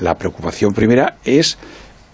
[0.00, 1.58] la preocupación primera es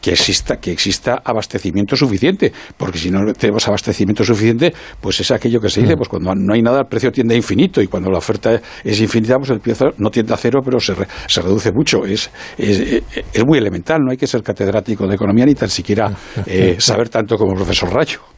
[0.01, 5.61] que exista, que exista abastecimiento suficiente, porque si no tenemos abastecimiento suficiente, pues es aquello
[5.61, 5.99] que se dice, mm.
[5.99, 9.01] pues cuando no hay nada el precio tiende a infinito y cuando la oferta es
[9.01, 10.95] infinita, pues el precio no tiende a cero, pero se,
[11.27, 12.05] se reduce mucho.
[12.05, 16.13] Es, es, es, muy elemental, no hay que ser catedrático de economía ni tan siquiera
[16.47, 18.38] eh, saber tanto como el profesor Rayo.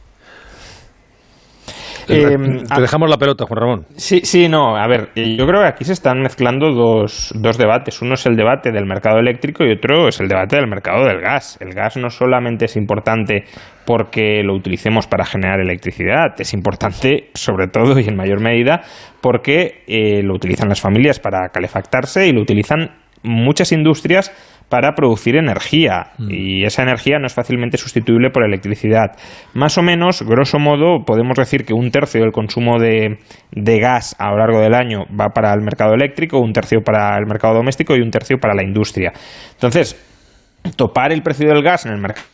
[2.11, 3.85] Eh, Te dejamos la pelota, Juan Ramón.
[3.95, 4.75] Sí, sí, no.
[4.75, 8.01] A ver, yo creo que aquí se están mezclando dos, dos debates.
[8.01, 11.21] Uno es el debate del mercado eléctrico y otro es el debate del mercado del
[11.21, 11.57] gas.
[11.61, 13.45] El gas no solamente es importante
[13.85, 18.81] porque lo utilicemos para generar electricidad, es importante sobre todo y en mayor medida
[19.21, 22.91] porque eh, lo utilizan las familias para calefactarse y lo utilizan
[23.23, 24.31] muchas industrias
[24.71, 26.31] para producir energía mm.
[26.31, 29.17] y esa energía no es fácilmente sustituible por electricidad.
[29.53, 33.19] Más o menos, grosso modo, podemos decir que un tercio del consumo de,
[33.51, 37.17] de gas a lo largo del año va para el mercado eléctrico, un tercio para
[37.17, 39.11] el mercado doméstico y un tercio para la industria.
[39.51, 39.99] Entonces,
[40.77, 42.25] topar el precio del gas en el mercado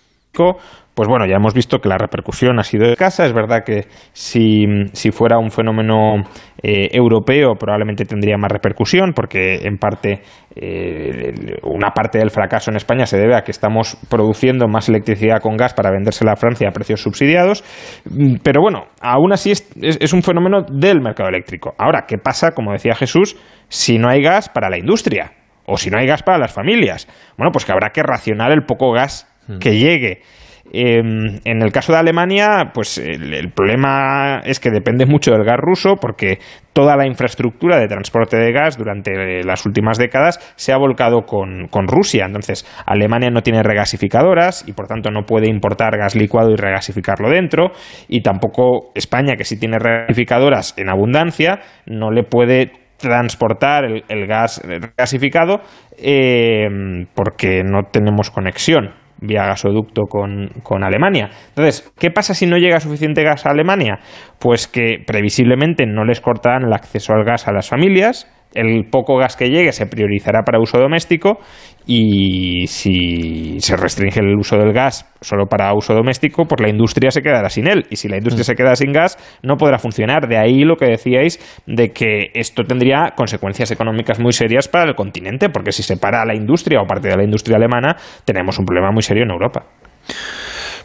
[0.97, 3.23] pues bueno, ya hemos visto que la repercusión ha sido escasa.
[3.23, 4.65] Es verdad que si,
[5.11, 6.23] fuera un fenómeno
[6.63, 10.23] eh, europeo probablemente tendría más repercusión porque en parte
[10.55, 15.39] eh, una parte del fracaso en España se debe a que estamos produciendo más electricidad
[15.39, 17.63] con gas para vendérsela a Francia a precios subsidiados.
[18.09, 21.75] Mm, pero bueno, aún así es un fenómeno del mercado eléctrico.
[21.77, 25.33] Ahora, ¿qué pasa, como decía Jesús, si no hay gas para la industria?
[25.67, 27.07] O si no hay gas para las familias.
[27.37, 29.59] Bueno, pues que habrá que racionar el poco gas hmm.
[29.59, 30.23] que llegue.
[30.73, 35.57] Em, en el caso de Alemania, pues el, problema es que depende mucho del gas
[35.57, 36.39] ruso porque
[36.73, 41.67] toda la infraestructura de transporte de gas durante las últimas décadas se ha volcado con,
[41.69, 42.25] con, Rusia.
[42.25, 47.29] Entonces, Alemania no tiene regasificadoras y por tanto no puede importar gas licuado y regasificarlo
[47.29, 47.71] dentro.
[48.07, 54.61] Y tampoco España, que sí tiene regasificadoras en abundancia, no le puede transportar el, gas
[54.65, 55.61] regasificado
[55.97, 56.67] eh,
[57.13, 61.29] porque no tenemos conexión vía gasoducto con, con, Alemania.
[61.49, 63.99] Entonces, ¿qué pasa si no llega suficiente gas a Alemania?
[64.39, 69.17] Pues que previsiblemente no les cortarán el acceso al gas a las familias, el poco
[69.17, 71.39] gas que llegue se priorizará para uso doméstico
[71.85, 77.11] y si se restringe el uso del gas solo para uso doméstico, pues la industria
[77.11, 77.85] se quedará sin él.
[77.89, 78.45] Y si la industria mm.
[78.45, 80.27] se queda sin gas, no podrá funcionar.
[80.27, 84.95] De ahí lo que decíais de que esto tendría consecuencias económicas muy serias para el
[84.95, 88.65] continente, porque si se para la industria o parte de la industria alemana, tenemos un
[88.65, 89.65] problema muy serio en Europa.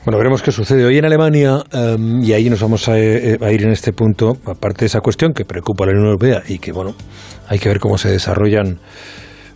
[0.04, 3.62] Bueno, veremos qué sucede hoy en Alemania em, y ahí nos vamos eh, a, ir
[3.62, 6.72] en este punto, aparte de esa cuestión que preocupa a la Unión Europea y que,
[6.72, 6.96] bueno,
[7.46, 8.80] hay que ver cómo se desarrollan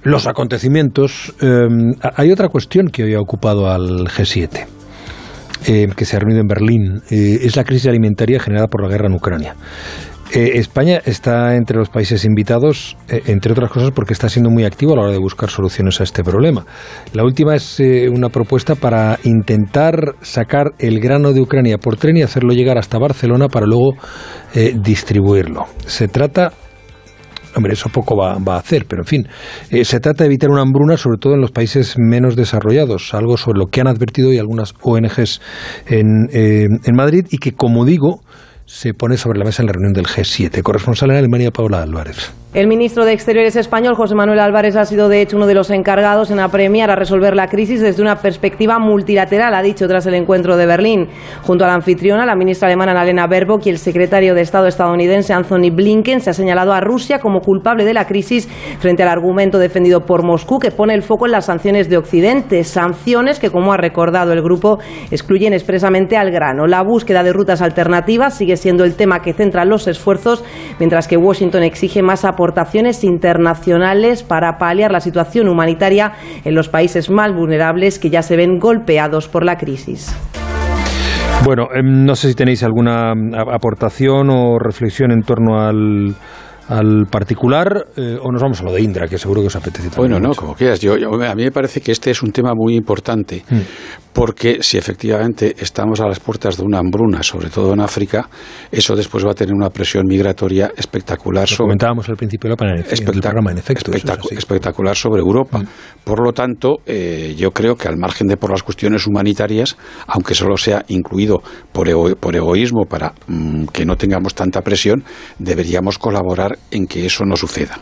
[0.04, 1.34] los acontecimientos.
[1.40, 4.66] Em, hay otra cuestión que hoy ha ocupado al G7.
[5.66, 8.88] Em, que se ha reunido en Berlín, eh, es la crisis alimentaria generada por la
[8.88, 9.56] guerra en Ucrania.
[10.32, 14.64] Eh, España está entre los países invitados, eh, entre otras cosas, porque está siendo muy
[14.64, 16.66] activo a la hora de buscar soluciones a este problema.
[17.12, 22.16] La última es eh, una propuesta para intentar sacar el grano de Ucrania por tren
[22.16, 23.94] y hacerlo llegar hasta Barcelona para luego
[24.74, 25.66] distribuirlo.
[25.86, 26.52] Se trata
[27.54, 29.28] Hombre, eso poco va, a hacer, pero en fin,
[29.82, 33.58] se trata de evitar una hambruna, sobre todo en los países menos desarrollados, algo sobre
[33.58, 35.40] lo que han advertido hoy algunas ONGs
[35.86, 38.20] en, en Madrid y que, como digo,
[38.66, 40.62] se pone sobre la mesa en la reunión del G7.
[40.62, 42.32] Corresponsal en Alemania, Paula Álvarez.
[42.56, 45.68] El ministro de Exteriores español, José Manuel Álvarez, ha sido de hecho uno de los
[45.68, 50.14] encargados en apremiar a resolver la crisis desde una perspectiva multilateral, ha dicho tras el
[50.14, 51.08] encuentro de Berlín.
[51.42, 55.34] Junto a la anfitriona, la ministra alemana Annalena Baerbock y el secretario de Estado estadounidense
[55.34, 59.58] Anthony Blinken se ha señalado a Rusia como culpable de la crisis frente al argumento
[59.58, 63.74] defendido por Moscú que pone el foco en las sanciones de Occidente, sanciones que, como
[63.74, 64.78] ha recordado el grupo,
[65.10, 66.66] excluyen expresamente al grano.
[66.66, 70.42] La búsqueda de rutas alternativas sigue siendo el tema que centra los esfuerzos,
[70.78, 76.12] mientras que Washington exige más apoyo aportaciones internacionales para paliar la situación humanitaria
[76.44, 80.14] en los países más vulnerables que ya se ven golpeados por la crisis.
[81.44, 83.14] Bueno, em, no sé si tenéis alguna
[83.52, 86.14] aportación o reflexión en torno al
[86.68, 89.88] al particular eh, o nos vamos a lo de Indra, que seguro que os apetece
[89.88, 90.12] también.
[90.12, 90.80] Bueno, no, como quieras.
[90.80, 93.60] Yo, a mí me parece que este es un tema muy importante, mm.
[94.16, 98.26] Porque si efectivamente estamos a las puertas de una hambruna, sobre todo en África,
[98.72, 101.46] eso después va a tener una presión migratoria espectacular.
[101.46, 103.92] sobre, comentábamos al principio del programa, en efecto.
[103.92, 105.58] espectacular sobre Europa.
[105.58, 105.66] Mm.
[106.02, 109.76] Por lo tanto, eh, yo creo que al margen de por las cuestiones humanitarias,
[110.06, 115.04] aunque solo sea incluido por, por egoísmo para mm, que no tengamos tanta presión,
[115.38, 117.80] deberíamos colaborar en que eso no suceda.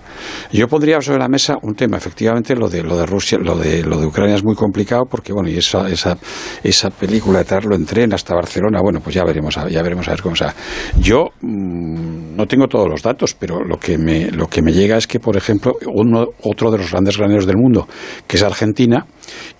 [0.53, 3.85] Yo pondría sobre la mesa un tema, efectivamente, lo de lo de Rusia, lo de
[3.85, 6.18] lo de Ucrania es muy complicado porque bueno, y esa esa
[6.63, 10.13] esa película de traerlo en tren hasta Barcelona, bueno, pues ya veremos, ya veremos a
[10.13, 10.55] ver cómo sea.
[10.99, 14.97] Yo mm, no tengo todos los datos, pero lo que me lo que me llega
[14.97, 17.87] es que, por ejemplo, uno otro de los grandes graneros del mundo,
[18.27, 19.07] que es Argentina,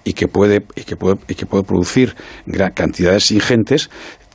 [0.05, 2.15] y que puede y que puede y que puede producir
[2.47, 3.91] gran, cantidades ingentes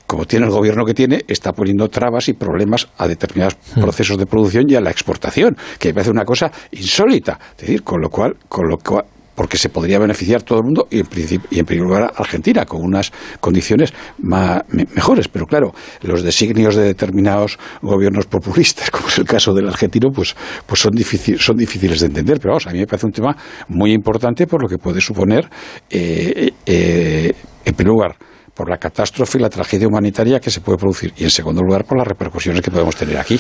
[0.10, 3.82] como tiene el gobierno que tiene, está poniendo trabas y problemas a determinados hmm.
[3.82, 7.38] procesos de producción y a la exportación, que me parece una cosa insólita.
[7.52, 9.06] Es decir, con lo cual, con lo cual
[9.40, 11.08] porque se podría beneficiar todo el mundo y en,
[11.50, 15.30] y en primer lugar Argentina con unas condiciones mejores.
[15.30, 15.72] Pero claro,
[16.02, 20.92] los designios de determinados gobiernos populistas, como es el caso del argentino, pues, pues son,
[21.38, 22.38] son difíciles de entender.
[22.42, 23.34] Pero vamos, a mí me parece un tema
[23.70, 25.50] muy importante por lo que puede suponer,
[25.90, 27.32] eh, eh,
[27.64, 28.18] en primer lugar,
[28.54, 31.86] por la catástrofe y la tragedia humanitaria que se puede producir y en segundo lugar
[31.86, 33.40] por las repercusiones que podemos tener aquí.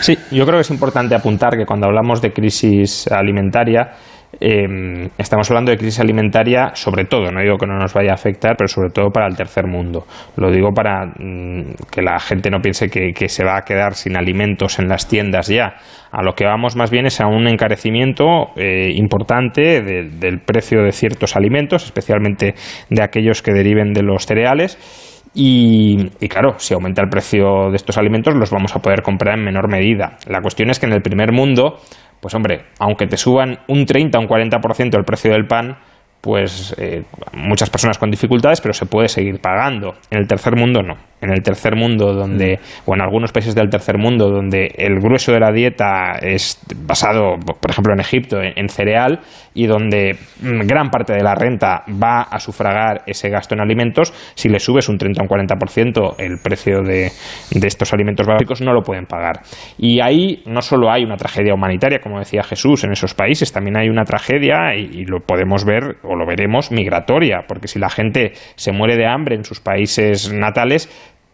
[0.00, 3.92] Sí, yo creo que es importante apuntar que cuando hablamos de crisis alimentaria
[4.40, 8.14] eh, estamos hablando de crisis alimentaria sobre todo, no digo que no nos vaya a
[8.14, 10.06] afectar, pero sobre todo para el tercer mundo.
[10.36, 14.16] Lo digo para mm, que la gente no piense que, se va a quedar sin
[14.16, 15.74] alimentos en las tiendas ya.
[16.12, 20.92] A lo que vamos más bien es a un encarecimiento eh, importante del precio de
[20.92, 22.54] ciertos alimentos, especialmente
[22.90, 24.78] de aquellos que deriven de los cereales.
[25.36, 29.44] Y, claro, si aumenta el precio de estos alimentos, los vamos a poder comprar en
[29.44, 30.16] menor medida.
[30.28, 31.80] La cuestión es que en el primer mundo
[32.24, 35.76] pues hombre, aunque te suban un 30 o un 40% el precio del pan,
[36.24, 37.02] pues eh,
[37.34, 39.92] muchas personas con dificultades, pero se puede seguir pagando.
[40.10, 40.94] En el tercer mundo no.
[41.20, 42.90] En el tercer mundo, donde, mm.
[42.90, 47.36] o en algunos países del tercer mundo, donde el grueso de la dieta es basado,
[47.38, 49.20] por ejemplo, en Egipto, en, cereal,
[49.54, 54.12] y donde mm, gran parte de la renta va a sufragar ese gasto en alimentos,
[54.34, 57.10] si le subes un 30 o un 40% el precio de,
[57.50, 59.40] de estos alimentos básicos, no lo pueden pagar.
[59.78, 63.76] Y ahí no solo hay una tragedia humanitaria, como decía Jesús, en esos países, también
[63.78, 68.32] hay una tragedia, y, y lo podemos ver lo veremos, migratoria, porque si la gente
[68.56, 70.88] se muere de hambre en sus países natales,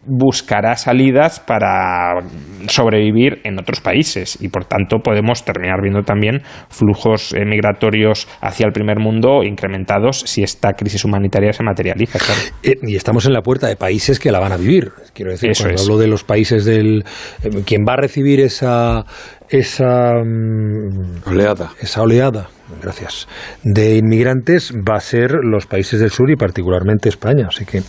[0.05, 2.21] buscará salidas para
[2.67, 8.65] sobrevivir en otros países y por tanto podemos terminar viendo también flujos eh, migratorios hacia
[8.65, 12.19] el primer mundo incrementados si esta crisis humanitaria se materializa.
[12.63, 14.91] Eh, y estamos en la puerta de países que la van a vivir.
[15.13, 17.03] Quiero decir, cuando hablo de los países del...
[17.43, 19.05] Eh, quien va a recibir esa,
[19.49, 21.71] esa mm, oleada.
[21.79, 22.49] Esa oleada,
[22.81, 23.27] gracias,
[23.63, 27.47] de inmigrantes va a ser los países del sur y particularmente España.
[27.47, 27.79] Así que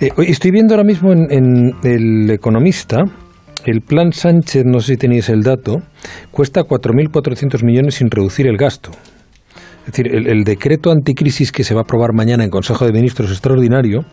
[0.00, 3.04] eh, estoy viendo ahora mismo en, El Economista.
[3.64, 5.82] El plan Sánchez, no sé si tenéis el dato,
[6.30, 8.90] cuesta 4.400 millones sin reducir el gasto.
[9.80, 13.30] Es decir, el decreto anticrisis que se va a aprobar mañana en Consejo de Ministros
[13.30, 14.04] extraordinario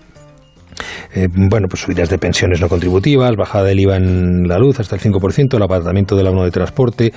[1.13, 4.95] eh, bueno, pues subidas de pensiones no contributivas, bajada del IVA en la luz hasta
[4.95, 7.13] el 5%, el apartamiento del abono de transporte,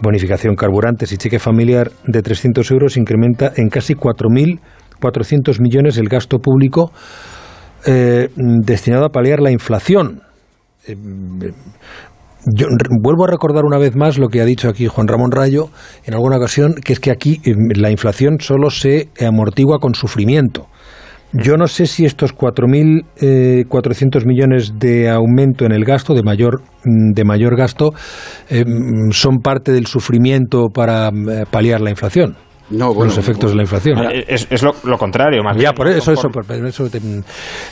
[0.00, 6.38] bonificación carburantes y cheque familiar de 300 euros incrementa en casi 4.400 millones el gasto
[6.38, 6.92] público
[7.86, 10.22] eh, destinado a paliar la inflación.
[10.86, 10.96] Eh,
[12.46, 12.66] yo
[13.00, 15.70] vuelvo a recordar una vez más lo que ha dicho aquí Juan Ramón Rayo
[16.04, 17.40] en alguna ocasión, que es que aquí
[17.74, 20.66] la inflación solo se amortigua con sufrimiento.
[21.34, 26.62] Yo no sé si estos 4.400 eh, millones de aumento en el gasto, de mayor,
[26.84, 27.92] mm, de mayor gasto,
[28.48, 32.36] eh, mm, son parte del sufrimiento para eh, paliar la inflación.
[32.70, 33.98] No, los efectos de la inflación.
[34.26, 36.30] Es, lo, contrario, más Ya, por eso, eso,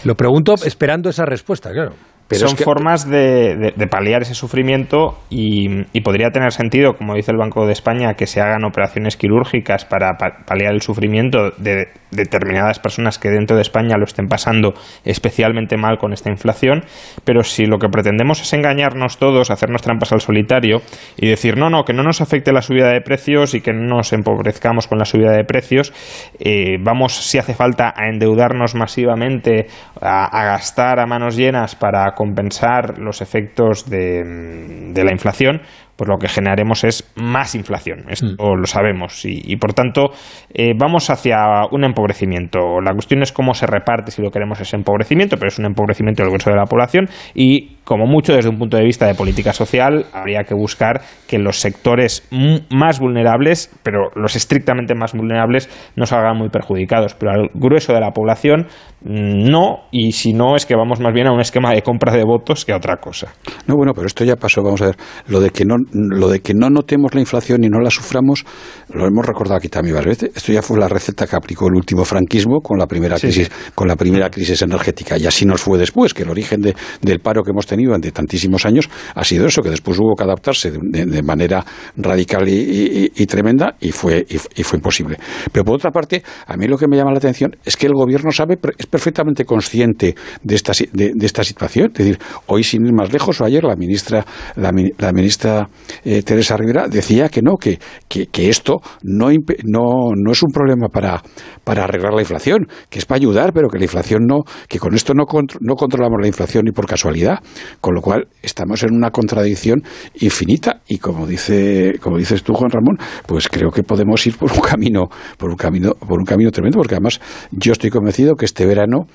[0.04, 1.92] lo pregunto esperando esa respuesta, claro
[2.34, 7.72] son formas de, paliar ese sufrimiento y, podría tener sentido, como dice el Banco de
[7.72, 13.56] España, que se hagan operaciones quirúrgicas para paliar el sufrimiento de determinadas personas que dentro
[13.56, 16.84] de España lo estén pasando especialmente mal con esta inflación,
[17.24, 20.82] pero si lo que pretendemos es engañarnos todos, hacernos trampas al solitario
[21.16, 23.96] y decir no, no, que no nos afecte la subida de precios y que no
[23.96, 25.92] nos empobrezcamos con la subida de precios,
[26.38, 29.66] eh, vamos, si hace falta, a endeudarnos masivamente,
[30.00, 35.62] a, a gastar a manos llenas para compensar los efectos de, la inflación,
[35.96, 38.04] pues lo que generaremos es más inflación.
[38.08, 38.60] Esto mm.
[38.60, 39.22] lo sabemos.
[39.24, 40.10] Y, por tanto,
[40.52, 41.38] eh, vamos hacia
[41.70, 42.80] un empobrecimiento.
[42.80, 46.22] La cuestión es cómo se reparte si lo queremos ese empobrecimiento, pero es un empobrecimiento
[46.22, 49.52] del grueso de la población y como mucho desde un punto de vista de política
[49.52, 52.28] social, habría que buscar que los sectores
[52.70, 57.14] más vulnerables, pero los estrictamente más vulnerables, no salgan muy perjudicados.
[57.14, 58.68] Pero al grueso de la población,
[59.02, 62.12] mm, no, y si no, es que vamos más bien a un esquema de compra
[62.12, 63.32] de votos que a otra cosa.
[63.66, 66.40] No, bueno, pero esto ya pasó, vamos a ver, lo de que no, lo de
[66.40, 68.44] que no notemos la inflación y no la suframos,
[68.92, 70.36] lo hemos recordado aquí también varias veces.
[70.36, 73.88] Esto ya fue la receta que aplicó el último franquismo con la primera crisis, con
[73.88, 77.50] la primera crisis energética, y así nos fue después, que el origen del paro que
[77.50, 81.64] hemos tenido durante tantísimos años ha sido eso, que después hubo que adaptarse de, manera
[81.96, 85.16] radical y, tremenda y fue, y, fue imposible.
[85.52, 87.92] Pero por otra parte, a mí lo que me llama la atención es que el
[87.94, 91.90] gobierno sabe, es perfectamente consciente de esta, de, esta situación.
[91.92, 94.24] Es decir, hoy sin ir más lejos, o ayer la ministra,
[94.56, 94.72] la,
[95.12, 95.68] ministra
[96.04, 99.28] eh, Teresa Rivera decía que no, que, que, esto no,
[99.64, 101.22] no, no es un problema para,
[101.64, 104.94] para arreglar la inflación, que es para ayudar, pero que la inflación no, que con
[104.94, 105.24] esto no,
[105.60, 107.38] no controlamos la inflación ni por casualidad.
[107.80, 109.82] Con lo cual estamos en una contradicción
[110.20, 114.52] infinita y como dice como dices tú Juan Ramón, pues creo que podemos ir por
[114.52, 115.08] un camino
[115.38, 119.06] por un camino por un camino tremendo porque además yo estoy convencido que este verano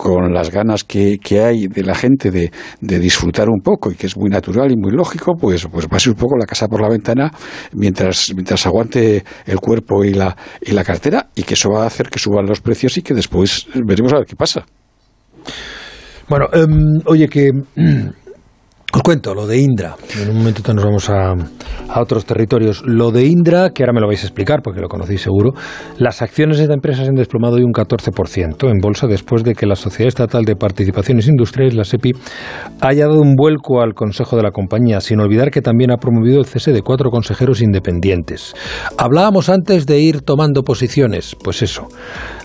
[0.00, 4.16] con las ganas que, hay de la gente de, disfrutar un poco y que es
[4.16, 7.30] muy natural y muy lógico, pues, pues ser un poco la casa por la ventana
[7.74, 11.86] mientras, mientras aguante el cuerpo y la, y la cartera y que eso va a
[11.86, 14.64] hacer que suban los precios y que después veremos a ver qué pasa.
[16.30, 17.50] Bueno, em, oye, que
[18.92, 19.94] Os cuento lo de Indra.
[20.20, 22.82] En un momento nos vamos a, a, otros territorios.
[22.84, 25.52] Lo de Indra, que ahora me lo vais a explicar porque lo conocéis seguro,
[25.98, 29.54] las acciones de esta empresa se han desplomado de un 14% en bolsa después de
[29.54, 32.14] que la Sociedad Estatal de Participaciones Industriales, la SEPI,
[32.80, 36.40] haya dado un vuelco al consejo de la compañía, sin olvidar que también ha promovido
[36.40, 38.54] el cese de cuatro consejeros independientes.
[38.98, 41.36] Hablábamos antes de ir tomando posiciones.
[41.44, 41.86] Pues eso.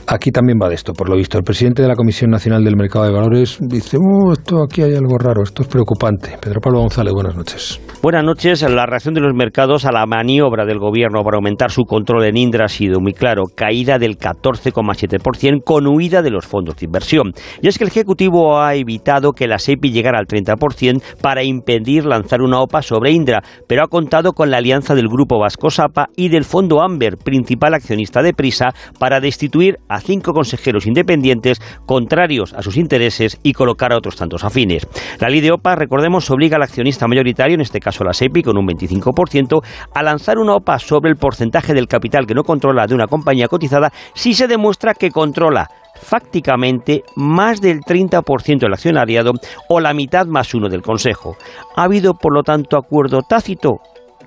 [0.08, 1.38] Aquí también va de esto, por lo visto.
[1.40, 4.94] El presidente de la Comisión Nacional del Mercado de Valores dice, oh, esto aquí hay
[4.94, 6.38] algo raro, esto es preocupante.
[6.40, 7.82] Pedro Pablo González, buenas noches.
[8.04, 8.62] Buenas noches.
[8.62, 12.38] La reacción de los mercados a la maniobra del gobierno para aumentar su control en
[12.38, 13.46] Indra ha sido muy claro.
[13.56, 17.34] Caída del 14,7% con huida de los fondos de inversión.
[17.64, 22.06] Y es que el Ejecutivo ha evitado que la SEPI llegara al 30% para impedir
[22.06, 26.10] lanzar una OPA sobre Indra, pero ha contado con la alianza del Grupo Vasco Sapa
[26.16, 28.68] y del Fondo Amber, principal accionista de Prisa,
[29.00, 34.44] para destituir a cinco consejeros independientes contrarios a sus intereses y colocar a otros tantos
[34.44, 34.88] afines.
[35.20, 38.58] La ley de OPA, recordemos, obliga al accionista mayoritario, en este caso la SEPI, con
[38.58, 39.62] un 25%,
[39.94, 43.48] a lanzar una OPA sobre el porcentaje del capital que no controla de una compañía
[43.48, 49.32] cotizada si se demuestra que controla fácticamente más del 30% del accionariado
[49.70, 51.36] o la mitad más uno del Consejo.
[51.76, 53.80] ¿Ha habido, por lo tanto, acuerdo tácito?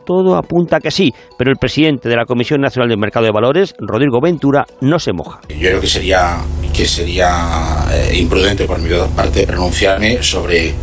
[0.08, 3.74] Todo apunta que sí, pero el presidente de la Comisión Nacional del Mercado de Valores,
[3.78, 5.40] Rodrigo Ventura, no se moja.
[5.50, 6.38] Yo creo que sería,
[6.72, 10.74] que sería eh, imprudente por mi parte pronunciarme sobre eh,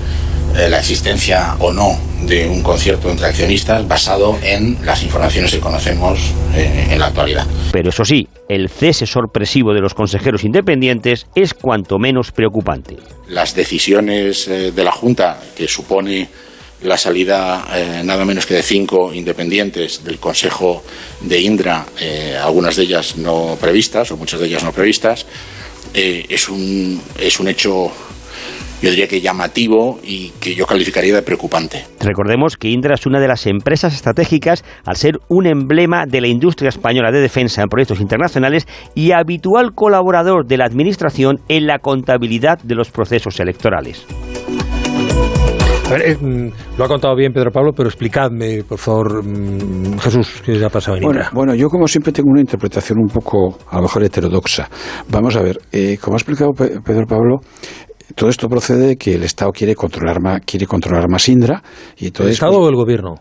[0.69, 1.97] la existencia o no
[2.27, 7.47] de un concierto entre accionistas basado en las informaciones que conocemos eh, en la actualidad.
[7.71, 12.97] Pero eso sí, el cese sorpresivo de los consejeros independientes es cuanto menos preocupante.
[13.27, 16.29] Las decisiones de la Junta que supone
[16.85, 20.83] la salida eh, nada menos que de cinco independientes del Consejo
[21.21, 25.25] de Indra, eh, algunas de ellas no previstas o muchas de ellas no previstas,
[25.93, 27.91] eh, es, un, es un hecho
[28.81, 31.85] yo diría que llamativo y que yo calificaría de preocupante.
[32.01, 36.27] Recordemos que Indra es una de las empresas estratégicas al ser un emblema de la
[36.27, 41.79] industria española de defensa en proyectos internacionales y habitual colaborador de la Administración en la
[41.79, 44.05] contabilidad de los procesos electorales.
[45.85, 50.41] A ver, mm, lo ha contado bien Pedro Pablo, pero explicadme, por favor, mm, Jesús,
[50.43, 51.31] qué ha pasado en bueno, Indra.
[51.31, 54.67] Bueno, yo como siempre tengo una interpretación un poco, a lo mejor heterodoxa.
[55.09, 57.37] Vamos a ver, eh, como ha explicado Pedro Pablo,
[58.15, 61.61] todo esto procede de que el Estado quiere controlar más, quiere controlar más Indra.
[61.97, 63.15] Y entonces, ¿El Estado pues, o el Gobierno?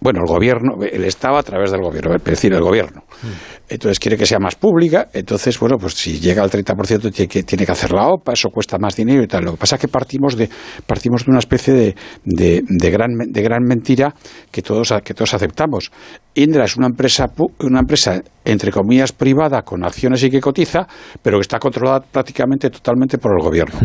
[0.00, 3.02] Bueno, el Gobierno, el Estado a través del Gobierno, es decir, el Gobierno.
[3.22, 7.28] Mm entonces quiere que sea más pública, entonces, bueno, pues si llega al 30% tiene
[7.28, 9.44] que, tiene que hacer la OPA, eso cuesta más dinero y tal.
[9.44, 10.48] Lo que pasa es que partimos de,
[10.86, 11.94] partimos de una especie de,
[12.24, 14.14] de, de gran, de gran mentira
[14.50, 15.90] que todos, que todos aceptamos.
[16.34, 17.26] Indra es una empresa,
[17.60, 20.86] una empresa, entre comillas, privada, con acciones y que cotiza,
[21.20, 23.76] pero que está controlada prácticamente totalmente por el gobierno,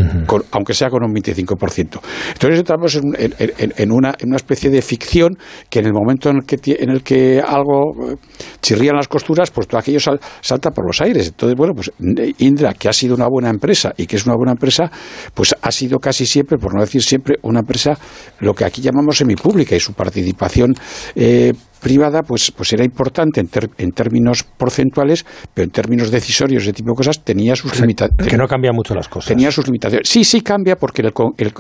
[0.52, 2.00] aunque sea con un 25%.
[2.34, 5.36] Entonces estamos en, en, en, una, en una especie de ficción
[5.70, 8.16] que en el momento en el que, en el que algo eh,
[8.62, 10.00] chirrían las costuras, pues todo aquello
[10.42, 11.30] salta por los aires.
[11.30, 11.92] Entonces, bueno, pues
[12.38, 14.92] Indra, que ha sido una buena empresa y que es una buena empresa,
[15.34, 17.98] pues ha sido casi siempre, por no decir siempre, una empresa
[18.40, 20.76] lo que aquí llamamos semipública y su participación
[21.16, 21.54] eh,
[21.84, 26.92] privada, pues, pues era importante en, en, términos porcentuales, pero en términos decisorios, de tipo
[26.92, 28.28] de cosas, tenía sus limitaciones.
[28.28, 29.28] Que no cambia mucho las cosas.
[29.28, 30.08] Tenía sus limitaciones.
[30.08, 31.14] Sí, sí cambia, porque el,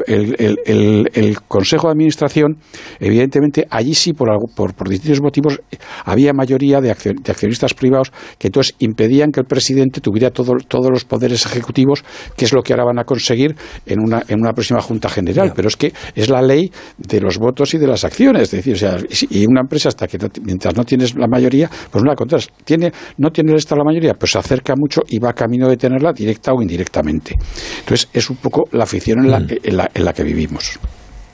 [0.07, 2.57] el, el, el Consejo de Administración,
[3.01, 5.59] evidentemente, allí sí, por, por, por distintos motivos,
[6.05, 11.03] había mayoría de, accionistas privados que entonces impedían que el presidente tuviera todo, todos los
[11.03, 12.05] poderes ejecutivos,
[12.38, 13.55] que es lo que ahora van a conseguir
[13.86, 15.51] en una, en una próxima Junta General.
[15.53, 18.43] Pero es que es la ley de los votos y de las acciones.
[18.43, 18.97] Es decir, o sea,
[19.30, 22.49] y una empresa hasta que que mientras no tienes la mayoría, pues no la encuentras.
[22.64, 25.78] Tiene, no tiene el Estado la mayoría, pues se acerca mucho y va camino de
[25.78, 27.36] tenerla directa o indirectamente.
[27.80, 29.47] Entonces es un poco la afición en la, mm.
[29.64, 30.80] en la, en la que vivimos.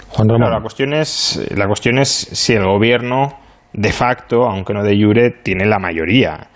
[0.09, 0.51] Juan Ramón.
[0.51, 3.39] la, cuestión es, la cuestión es si el gobierno,
[3.73, 6.49] de facto, aunque no de jure, tiene la mayoría.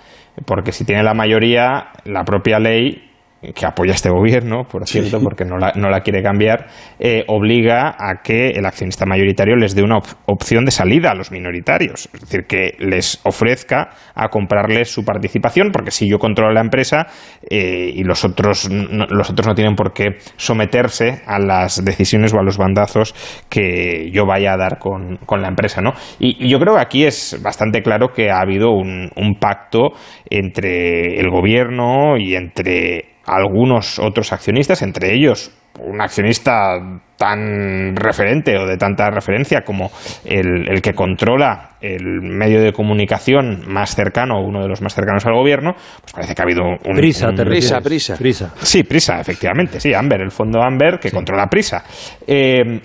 [0.45, 3.12] Porque si tiene la mayoría, la propia ley
[3.51, 6.67] que apoya este gobierno, por cierto, porque no la, no la quiere cambiar,
[6.99, 11.31] eh, obliga a que el accionista mayoritario les dé una opción de salida a los
[11.31, 12.09] minoritarios.
[12.13, 17.07] Es decir, que les ofrezca a comprarles su participación, porque si yo controlo la empresa
[17.49, 22.33] eh, y los otros, no, los otros no tienen por qué someterse a las decisiones
[22.33, 23.13] o a los bandazos
[23.49, 25.81] que yo vaya a dar con, con la empresa.
[25.81, 25.91] ¿no?
[26.19, 29.91] Y, y, yo creo que aquí es bastante claro que ha habido un, un pacto
[30.29, 36.78] entre el gobierno y entre algunos otros accionistas, entre ellos un accionista
[37.17, 39.89] tan referente o de tanta referencia como
[40.26, 45.26] el, el, que controla el medio de comunicación más cercano, uno de los más cercanos
[45.26, 46.95] al gobierno, pues parece que ha habido un...
[46.95, 48.53] Prisa, un, prisa, prisa, prisa.
[48.61, 51.15] Sí, Prisa, efectivamente, sí, Amber, el fondo Amber que sí.
[51.15, 51.84] controla Prisa.
[52.28, 52.80] Eh,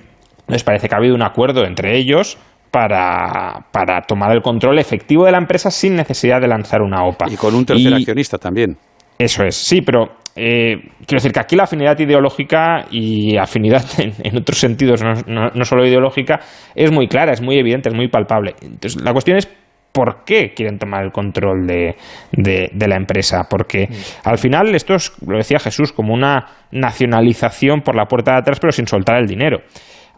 [0.47, 2.39] Nos parece que ha habido un acuerdo entre ellos
[2.71, 7.27] para, para, tomar el control efectivo de la empresa sin necesidad de lanzar una OPA.
[7.31, 8.77] Y con un tercer accionista también.
[9.19, 14.37] Eso es, sí, pero eh, quiero decir que aquí la afinidad ideológica y afinidad en,
[14.37, 16.39] otros sentidos, no, solo ideológica,
[16.75, 18.55] es muy clara, es muy evidente, es muy palpable.
[18.63, 19.49] Entonces, la cuestión es
[19.93, 21.97] por qué quieren tomar el control de,
[22.31, 23.49] de, la empresa.
[23.51, 23.89] Porque
[24.23, 28.61] al final esto es, lo decía Jesús, como una nacionalización por la puerta de atrás,
[28.61, 29.59] pero sin soltar el dinero.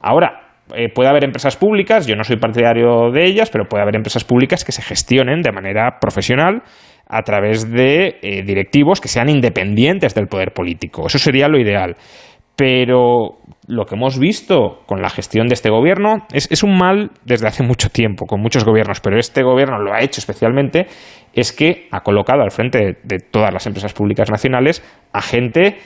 [0.02, 3.96] Ahora, eh, puede haber empresas públicas, yo no soy partidario de ellas, pero puede haber
[3.96, 6.62] empresas públicas que se gestionen de manera profesional
[7.06, 11.06] a través de eh, directivos que sean independientes del poder político.
[11.06, 11.96] Eso sería lo ideal.
[12.56, 17.48] Pero lo que hemos visto con la gestión de este gobierno es, un mal desde
[17.48, 20.86] hace mucho tiempo, con muchos gobiernos, pero este gobierno lo ha hecho especialmente,
[21.32, 25.78] es que ha colocado al frente de todas las empresas públicas nacionales a gente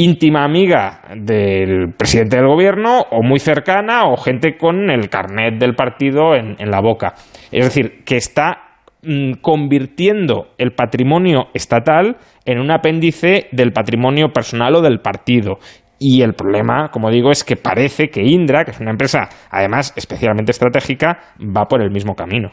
[0.00, 5.74] íntima amiga del presidente del gobierno o muy cercana o gente con el carnet del
[5.74, 7.14] partido en, la boca.
[7.52, 14.74] Es decir, que está mm, convirtiendo el patrimonio estatal en un apéndice del patrimonio personal
[14.76, 15.58] o del partido.
[15.98, 19.92] Y el problema, como digo, es que parece que Indra, que es una empresa además
[19.96, 22.52] especialmente estratégica, va por el mismo camino.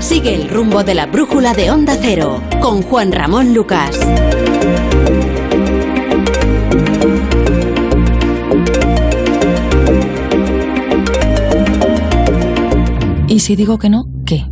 [0.00, 3.98] Sigue el rumbo de la brújula de Onda Cero con Juan Ramón Lucas.
[13.28, 14.06] ¿Y si digo que no?
[14.24, 14.46] ¿Qué?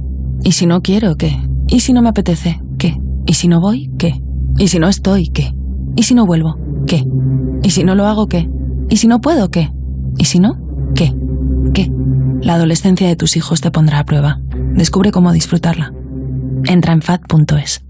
[0.45, 1.17] ¿Y si no quiero?
[1.17, 1.37] ¿Qué?
[1.67, 2.61] ¿Y si no me apetece?
[2.79, 3.01] ¿Qué?
[3.27, 3.91] ¿Y si no voy?
[3.99, 4.21] ¿Qué?
[4.59, 5.29] ¿Y si no estoy?
[5.29, 5.55] ¿Qué?
[5.97, 6.57] ¿Y si no vuelvo?
[6.87, 7.05] ¿Qué?
[7.63, 8.29] ¿Y si no lo hago?
[8.29, 8.49] ¿Qué?
[8.91, 9.51] ¿Y si no puedo?
[9.51, 9.73] ¿Qué?
[10.19, 10.59] ¿Y si no?
[10.95, 11.15] ¿Qué?
[11.73, 11.91] ¿Qué?
[12.43, 14.41] La adolescencia de tus hijos te pondrá a prueba.
[14.79, 15.93] Descubre cómo disfrutarla.
[16.65, 17.88] Entra en fat.es.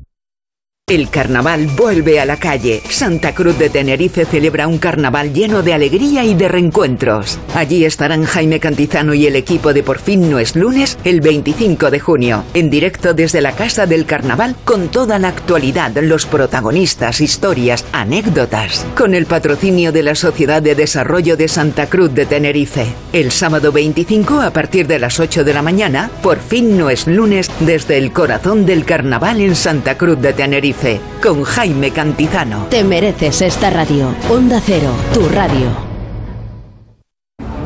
[0.89, 2.81] El carnaval vuelve a la calle.
[2.89, 7.39] Santa Cruz de Tenerife celebra un carnaval lleno de alegría y de reencuentros.
[7.55, 11.91] Allí estarán Jaime Cantizano y el equipo de Por fin no es lunes el 25
[11.91, 17.21] de junio, en directo desde la Casa del Carnaval con toda la actualidad, los protagonistas,
[17.21, 22.87] historias, anécdotas, con el patrocinio de la Sociedad de Desarrollo de Santa Cruz de Tenerife.
[23.13, 27.07] El sábado 25 a partir de las 8 de la mañana, Por fin no es
[27.07, 30.78] lunes desde el corazón del carnaval en Santa Cruz de Tenerife
[31.23, 32.67] con Jaime Cantizano.
[32.71, 34.15] Te mereces esta radio.
[34.31, 35.67] Onda Cero, tu radio.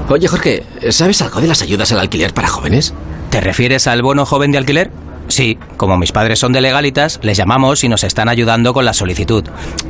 [0.09, 2.93] Oye Jorge, ¿sabes algo de las ayudas al alquiler para jóvenes?
[3.31, 4.91] ¿Te refieres al bono joven de alquiler?
[5.29, 8.93] Sí, como mis padres son de legalitas, les llamamos y nos están ayudando con la
[8.93, 9.45] solicitud.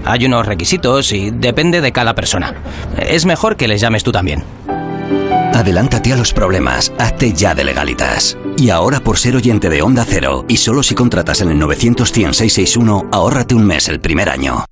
[0.05, 2.55] Hay unos requisitos y depende de cada persona.
[2.99, 4.45] Es mejor que les llames tú también.
[5.63, 8.37] Adelántate a los problemas, hazte ya de legalitas.
[8.57, 12.09] Y ahora por ser oyente de Onda Cero, y solo si contratas en el 900
[12.09, 14.65] 661 ahórrate un mes el primer año.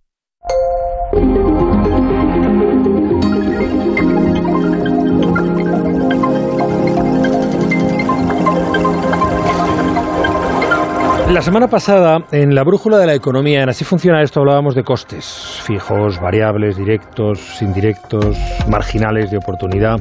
[11.28, 14.82] La semana pasada, en la brújula de la economía, en Así funciona esto, hablábamos de
[14.82, 18.36] costes fijos, variables, directos, indirectos,
[18.66, 20.00] marginales de oportunidad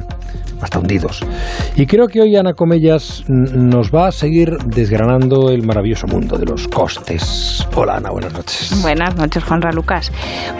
[0.60, 1.20] hasta hundidos.
[1.76, 6.46] Y creo que hoy Ana Comellas nos va a seguir desgranando el maravilloso mundo de
[6.46, 7.66] los costes.
[7.74, 8.82] Hola Ana, buenas noches.
[8.82, 10.12] Buenas noches, Juanra Lucas.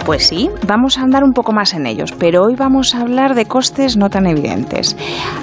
[0.04, 3.34] Pues sí, vamos a andar un poco más en ellos, pero hoy vamos a hablar
[3.34, 4.96] de costes no tan evidentes.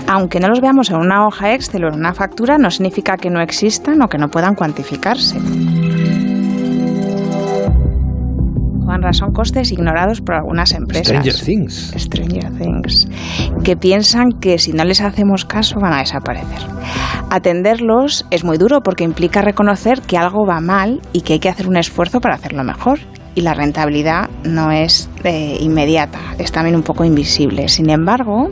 [0.07, 3.29] Aunque no los veamos en una hoja Excel o en una factura, no significa que
[3.29, 5.37] no existan o que no puedan cuantificarse
[9.11, 11.07] son costes ignorados por algunas empresas.
[11.07, 11.93] Stranger Things.
[11.97, 13.07] Stranger Things.
[13.63, 16.61] Que piensan que si no les hacemos caso van a desaparecer.
[17.29, 21.49] Atenderlos es muy duro porque implica reconocer que algo va mal y que hay que
[21.49, 22.99] hacer un esfuerzo para hacerlo mejor
[23.37, 27.67] y la rentabilidad no es eh, inmediata, es también un poco invisible.
[27.67, 28.49] Sin embargo,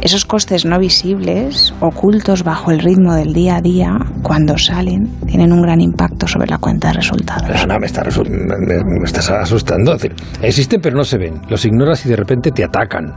[0.00, 5.52] esos costes no visibles, ocultos bajo el ritmo del día a día, cuando salen, tienen
[5.52, 7.66] un gran impacto sobre la cuenta de resultados.
[7.66, 9.96] me, me, estás asustando.
[10.40, 11.40] existen pero no se ven.
[11.48, 13.14] Los ignoras y de repente te atacan.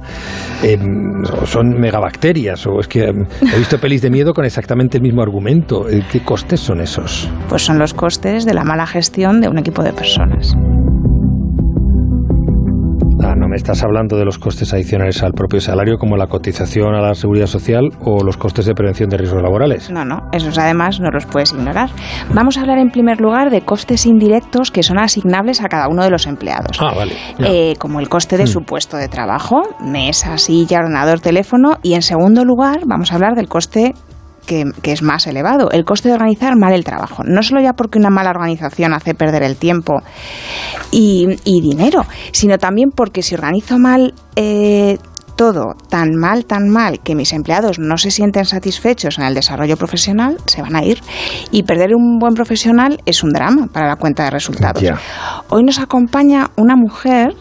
[0.63, 2.65] Em, son megabacterias.
[2.65, 5.85] O es que em, he visto pelis de miedo con exactamente el mismo argumento.
[6.11, 7.29] ¿Qué costes son esos?
[7.47, 10.55] Pues son los costes de la mala gestión de un equipo de personas.
[13.55, 16.99] ¿No me estás hablando de los costes adicionales al propio salario, como la cotización a
[16.99, 19.89] la seguridad social o los costes de prevención de riesgos laborales?
[19.89, 21.89] No, no, esos además no los puedes ignorar.
[22.33, 26.03] Vamos a hablar en primer lugar de costes indirectos que son asignables a cada uno
[26.03, 26.77] de los empleados.
[26.81, 27.13] Ah, vale.
[27.39, 28.47] Eh, como el coste de hmm.
[28.47, 31.77] su puesto de trabajo, mesa, silla, ordenador, teléfono.
[31.81, 33.93] Y en segundo lugar, vamos a hablar del coste
[34.45, 37.23] que, es más elevado, el coste de organizar mal el trabajo.
[37.25, 40.01] No solo ya porque una mala organización hace perder el tiempo
[40.91, 44.97] y, dinero, sino también porque si organizo mal eh,
[45.35, 49.77] todo tan mal, tan mal, que mis empleados no se sienten satisfechos en el desarrollo
[49.77, 51.01] profesional, se van a ir.
[51.51, 54.83] Y perder un buen profesional es un drama para la cuenta de resultados.
[55.49, 57.35] Hoy nos acompaña una mujer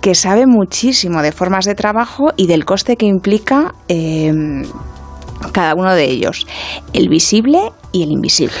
[0.00, 4.32] que sabe muchísimo de formas de trabajo y del coste que implica eh,
[5.52, 6.46] cada uno de ellos,
[6.92, 7.58] el visible
[7.92, 8.56] y el invisible.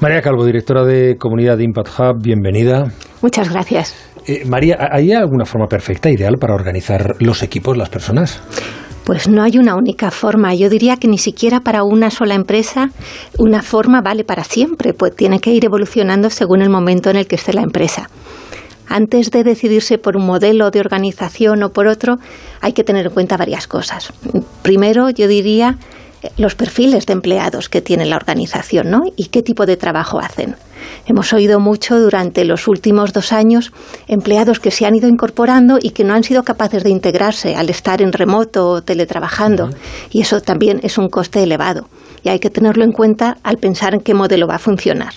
[0.00, 2.84] María Calvo, directora de Comunidad Impact Hub, bienvenida.
[3.22, 3.94] Muchas gracias.
[4.26, 8.40] Eh, María, ¿hay alguna forma perfecta, ideal para organizar los equipos, las personas?
[9.04, 10.54] Pues no hay una única forma.
[10.54, 12.90] Yo diría que ni siquiera para una sola empresa
[13.38, 17.26] una forma vale para siempre, pues tiene que ir evolucionando según el momento en el
[17.26, 18.08] que esté la empresa.
[18.88, 22.16] Antes de decidirse por un modelo de organización o por otro,
[22.60, 24.12] hay que tener en cuenta varias cosas.
[24.62, 25.78] Primero, yo diría
[26.36, 29.02] los perfiles de empleados que tiene la organización ¿no?
[29.16, 30.56] y qué tipo de trabajo hacen.
[31.06, 33.72] Hemos oído mucho durante los últimos dos años
[34.06, 37.70] empleados que se han ido incorporando y que no han sido capaces de integrarse al
[37.70, 39.70] estar en remoto o teletrabajando.
[40.10, 41.88] Y eso también es un coste elevado.
[42.22, 45.14] Y hay que tenerlo en cuenta al pensar en qué modelo va a funcionar.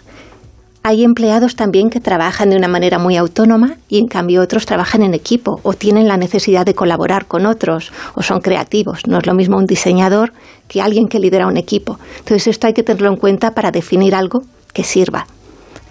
[0.90, 5.02] Hay empleados también que trabajan de una manera muy autónoma y en cambio otros trabajan
[5.02, 9.06] en equipo o tienen la necesidad de colaborar con otros o son creativos.
[9.06, 10.32] No es lo mismo un diseñador
[10.70, 12.00] que alguien que lidera un equipo.
[12.20, 15.28] Entonces esto hay que tenerlo en cuenta para definir algo que sirva.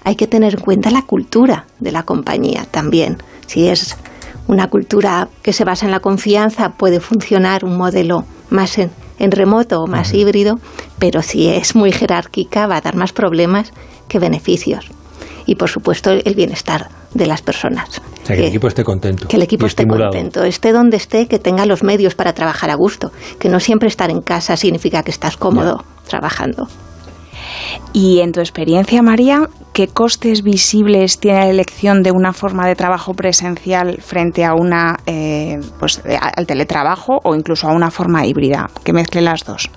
[0.03, 3.19] Hay que tener en cuenta la cultura de la compañía también.
[3.47, 3.99] Si es
[4.47, 9.83] una cultura que se basa en la confianza, puede funcionar un modelo más en, remoto
[9.83, 10.59] o más híbrido,
[10.99, 13.73] pero si es muy jerárquica va a dar más problemas
[14.09, 14.87] que beneficios.
[15.47, 18.01] Y por supuesto el bienestar de las personas.
[18.27, 19.29] que, el equipo esté contento.
[19.29, 22.75] Que el equipo esté contento, esté donde esté, que tenga los medios para trabajar a
[22.75, 23.13] gusto.
[23.39, 26.69] Que no siempre estar en casa significa que estás cómodo trabajando.
[27.93, 32.75] Y en tu experiencia, María, ¿qué costes visibles tiene la elección de una forma de
[32.75, 36.03] trabajo presencial frente a una, eh, pues,
[36.37, 39.71] al teletrabajo o incluso a una forma híbrida que mezcle las dos?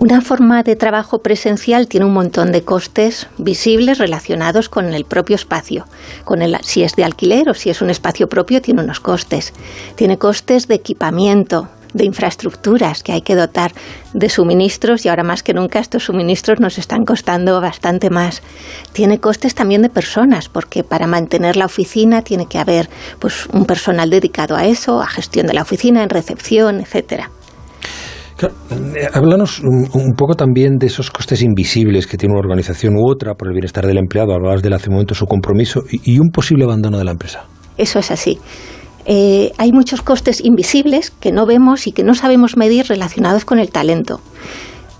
[0.00, 5.36] Una forma de trabajo presencial tiene un montón de costes visibles relacionados con el propio
[5.36, 5.86] espacio.
[6.24, 9.54] Con el, si es de alquiler o si es un espacio propio, tiene unos costes.
[9.94, 13.72] Tiene costes de equipamiento, de infraestructuras que hay que dotar
[14.12, 18.42] de suministros y ahora más que nunca estos suministros nos están costando bastante más.
[18.92, 22.90] Tiene costes también de personas porque para mantener la oficina tiene que haber
[23.20, 27.30] pues un personal dedicado a eso, a gestión de la oficina, en recepción, etcétera.
[28.46, 33.34] Eh, háblanos un, poco también de esos costes invisibles que tiene una organización u otra
[33.34, 34.34] por el bienestar del empleado.
[34.34, 37.44] Hablabas del hace un momento su compromiso y, un posible abandono de la empresa.
[37.76, 38.38] Eso es así.
[39.06, 43.58] Eh, hay muchos costes invisibles que no vemos y que no sabemos medir relacionados con
[43.58, 44.20] el talento.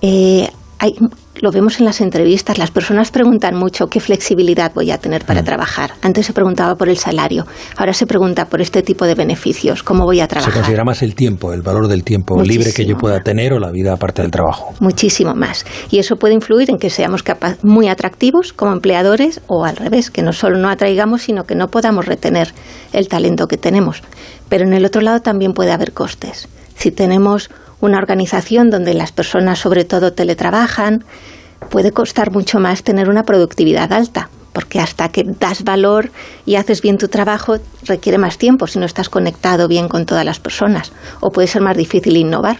[0.03, 0.95] Eh, hay
[1.41, 5.43] lo vemos en las entrevistas, las personas preguntan mucho qué flexibilidad voy a tener para
[5.43, 5.45] mm.
[5.45, 5.93] trabajar.
[6.03, 10.05] Antes se preguntaba por el salario, ahora se pregunta por este tipo de beneficios, cómo
[10.05, 10.53] voy a trabajar.
[10.53, 13.59] Se considera más el tiempo, el valor del tiempo libre que yo pueda tener o
[13.59, 14.74] la vida aparte del trabajo.
[14.80, 15.64] Muchísimo más.
[15.91, 17.24] Y eso puede influir en que seamos
[17.62, 21.68] muy atractivos como empleadores o al revés, que no solo no atraigamos, sino que no
[21.68, 22.53] podamos retener
[22.93, 24.03] el talento que tenemos.
[24.49, 26.49] Pero en el otro lado también puede haber costes.
[26.76, 27.51] Si tenemos
[27.85, 31.05] una organización donde las personas sobre todo teletrabajan,
[31.68, 36.11] puede costar mucho más tener una productividad alta, porque hasta que das valor
[36.47, 40.24] y haces bien tu trabajo requiere más tiempo si no estás conectado bien con todas
[40.24, 42.59] las personas, o puede ser más difícil innovar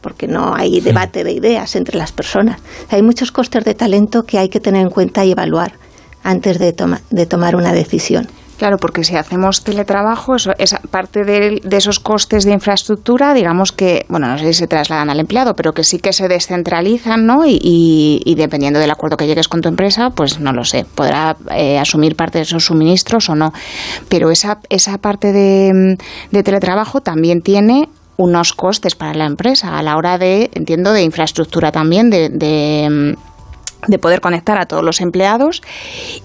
[0.00, 2.60] porque no hay debate de ideas entre las personas.
[2.90, 5.78] Hay muchos costes de talento que hay que tener en cuenta y evaluar
[6.22, 6.74] antes de,
[7.10, 8.28] de tomar una decisión.
[8.58, 14.06] Claro, porque si hacemos teletrabajo, eso, esa parte de, esos costes de infraestructura, digamos que,
[14.08, 17.42] bueno, no sé si se trasladan al empleado, pero que sí que se descentralizan, ¿no?
[17.46, 21.78] Y, dependiendo del acuerdo que llegues con tu empresa, pues no lo sé, podrá eh,
[21.78, 23.52] asumir parte de esos suministros o no.
[24.08, 25.96] Pero esa, esa parte de,
[26.30, 31.02] de teletrabajo también tiene unos costes para la empresa a la hora de, entiendo, de
[31.02, 33.16] infraestructura también, de de
[33.98, 35.62] poder conectar a todos los empleados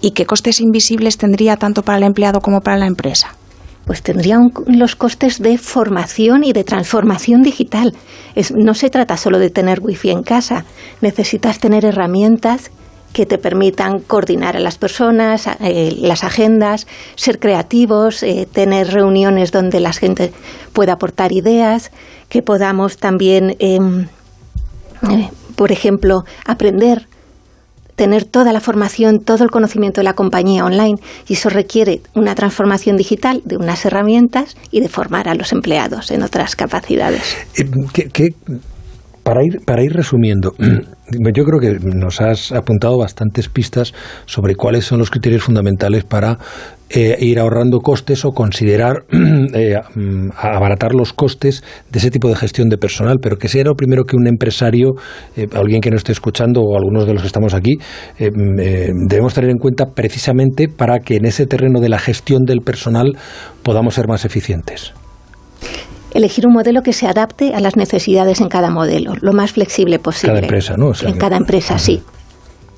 [0.02, 3.36] y qué costes invisibles tendría tanto para el empleado como para la empresa.
[3.86, 4.38] Pues tendría
[4.68, 7.96] los costes de formación y de transformación digital.
[8.56, 10.66] no se trata solo de tener wifi en casa,
[11.02, 12.72] necesitas tener herramientas
[13.14, 16.86] que te permitan coordinar a las personas, eh, las agendas,
[17.16, 20.32] ser creativos, eh, tener reuniones donde la gente
[20.74, 21.92] pueda aportar ideas,
[22.30, 24.08] que podamos también, em,
[25.10, 27.08] eh, por ejemplo, aprender
[28.00, 30.96] tener toda la formación, todo el conocimiento de la compañía online
[31.28, 36.10] y eso requiere una transformación digital de unas herramientas y de formar a los empleados
[36.10, 37.36] en otras capacidades.
[37.58, 38.34] Eh, ¿Qué,
[39.30, 40.56] para ir, para ir resumiendo,
[41.36, 43.94] yo creo que nos has apuntado bastantes pistas
[44.26, 46.40] sobre cuáles son los criterios fundamentales para
[46.90, 49.06] eh, ir ahorrando costes o considerar
[49.54, 53.64] eh, mm, abaratar los costes de ese tipo de gestión de personal, pero que sea
[53.66, 54.94] lo primero que un empresario,
[55.38, 57.76] eh, alguien que nos esté escuchando o algunos de los que estamos aquí,
[58.20, 62.62] mm, debemos tener en cuenta precisamente para que en ese terreno de la gestión del
[62.62, 63.16] personal
[63.62, 64.96] podamos ser más eficientes
[66.14, 70.00] elegir un modelo que se adapte a las necesidades en cada modelo, lo más flexible
[70.00, 70.36] posible.
[70.36, 70.92] Cada empresa, ¿no?
[71.02, 72.02] en cada empresa, sí.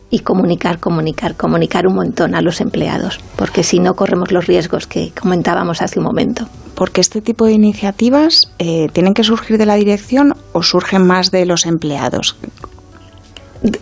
[0.09, 4.85] Y comunicar, comunicar, comunicar un montón a los empleados, porque si no corremos los riesgos
[4.85, 6.45] que comentábamos hace un momento.
[6.75, 11.31] Porque este tipo de iniciativas eh, tienen que surgir de la dirección o surgen más
[11.31, 12.35] de los empleados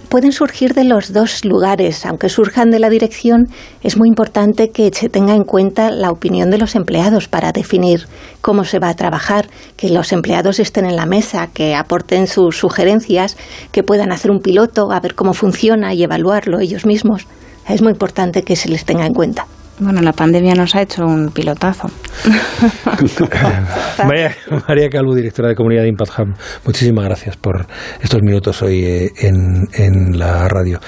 [0.10, 2.06] pueden surgir de los dos lugares.
[2.06, 3.48] Aunque surjan de la dirección,
[3.82, 8.08] es muy importante que se tenga en cuenta la opinión de los empleados para definir
[8.42, 12.58] cómo se va a trabajar, que los empleados estén en la mesa, que aporten sus
[12.58, 13.38] sugerencias,
[13.72, 17.28] que puedan hacer un piloto, a ver cómo funciona y evaluarlo ellos mismos.
[17.68, 19.46] Es muy importante que se les tenga en cuenta.
[19.80, 21.90] Bueno, la pandemia nos ha hecho un pilotazo.
[24.06, 24.36] María,
[24.68, 27.66] María, Calvo, directora de Comunidad de Impact Hub, muchísimas gracias por
[28.02, 30.80] estos minutos hoy eh, en, la radio.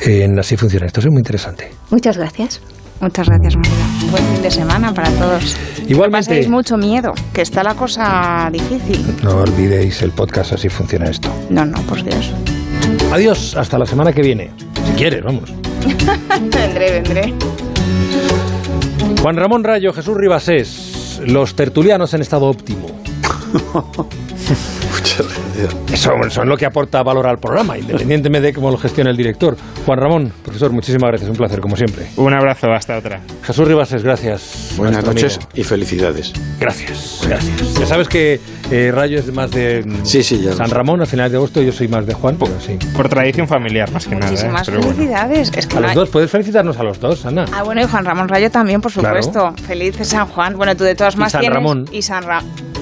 [0.00, 1.72] En Así funciona esto, es muy interesante.
[1.90, 2.62] Muchas gracias.
[3.00, 4.10] Muchas gracias, María.
[4.10, 5.56] Buen fin de semana para todos.
[5.88, 6.42] Igualmente.
[6.44, 9.04] No mucho miedo, que está la cosa difícil.
[9.24, 11.30] No olvidéis el podcast Así funciona esto.
[11.48, 12.32] No, no, por Dios.
[13.10, 14.52] Adiós, hasta la semana que viene.
[14.86, 15.52] Si quieres, vamos.
[16.40, 17.34] vendré, vendré.
[19.22, 22.88] Juan Ramón Rayo, Jesús Ribasés, los tertulianos en estado óptimo.
[25.00, 25.76] Muchas gracias.
[25.92, 29.16] Eso, eso, es lo que aporta valor al programa, independientemente de cómo lo gestione el
[29.16, 29.56] director.
[29.86, 32.06] Juan Ramón, profesor, muchísimas gracias, un placer, como siempre.
[32.16, 33.20] Un abrazo, hasta otra.
[33.42, 34.74] Jesús Ribasés, gracias.
[34.76, 36.32] Buenas noches y felicidades.
[36.58, 37.74] Gracias, gracias.
[37.74, 38.40] Ya sabes que
[38.70, 41.72] eh, Rayo es más de sí, sí, ya San Ramón a finales de agosto, yo
[41.72, 42.78] soy más de Juan, por, sí.
[42.94, 44.30] por tradición familiar, más que nada.
[44.30, 44.72] Muchísimas ¿eh?
[44.72, 45.50] felicidades.
[45.74, 47.46] a los dos, puedes felicitarnos a los dos, Ana.
[47.52, 49.54] Ah, bueno, y Juan Ramón Rayo también, por supuesto.
[49.66, 50.56] Feliz San Juan.
[50.56, 51.86] Bueno, tú de todas más San Ramón.
[51.90, 52.24] Y San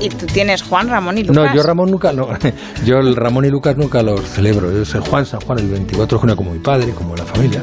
[0.01, 1.37] Y tú tienes Juan, Ramón y Lucas.
[1.37, 1.91] No, yo Ramón
[2.85, 4.73] Yo el Ramón y Lucas nunca los celebro.
[4.73, 7.63] Yo soy Juan, San Juan, el 24 de junio, como mi padre, como la familia.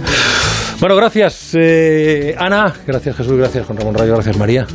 [0.79, 2.73] Bueno, gracias, eh, Ana.
[2.85, 3.37] Gracias, Jesús.
[3.37, 4.13] Gracias, Juan Ramón Rayo.
[4.13, 4.67] Gracias, María.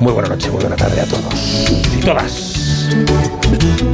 [0.00, 3.88] Muy buena noche, muy buena tarde a todos y todas.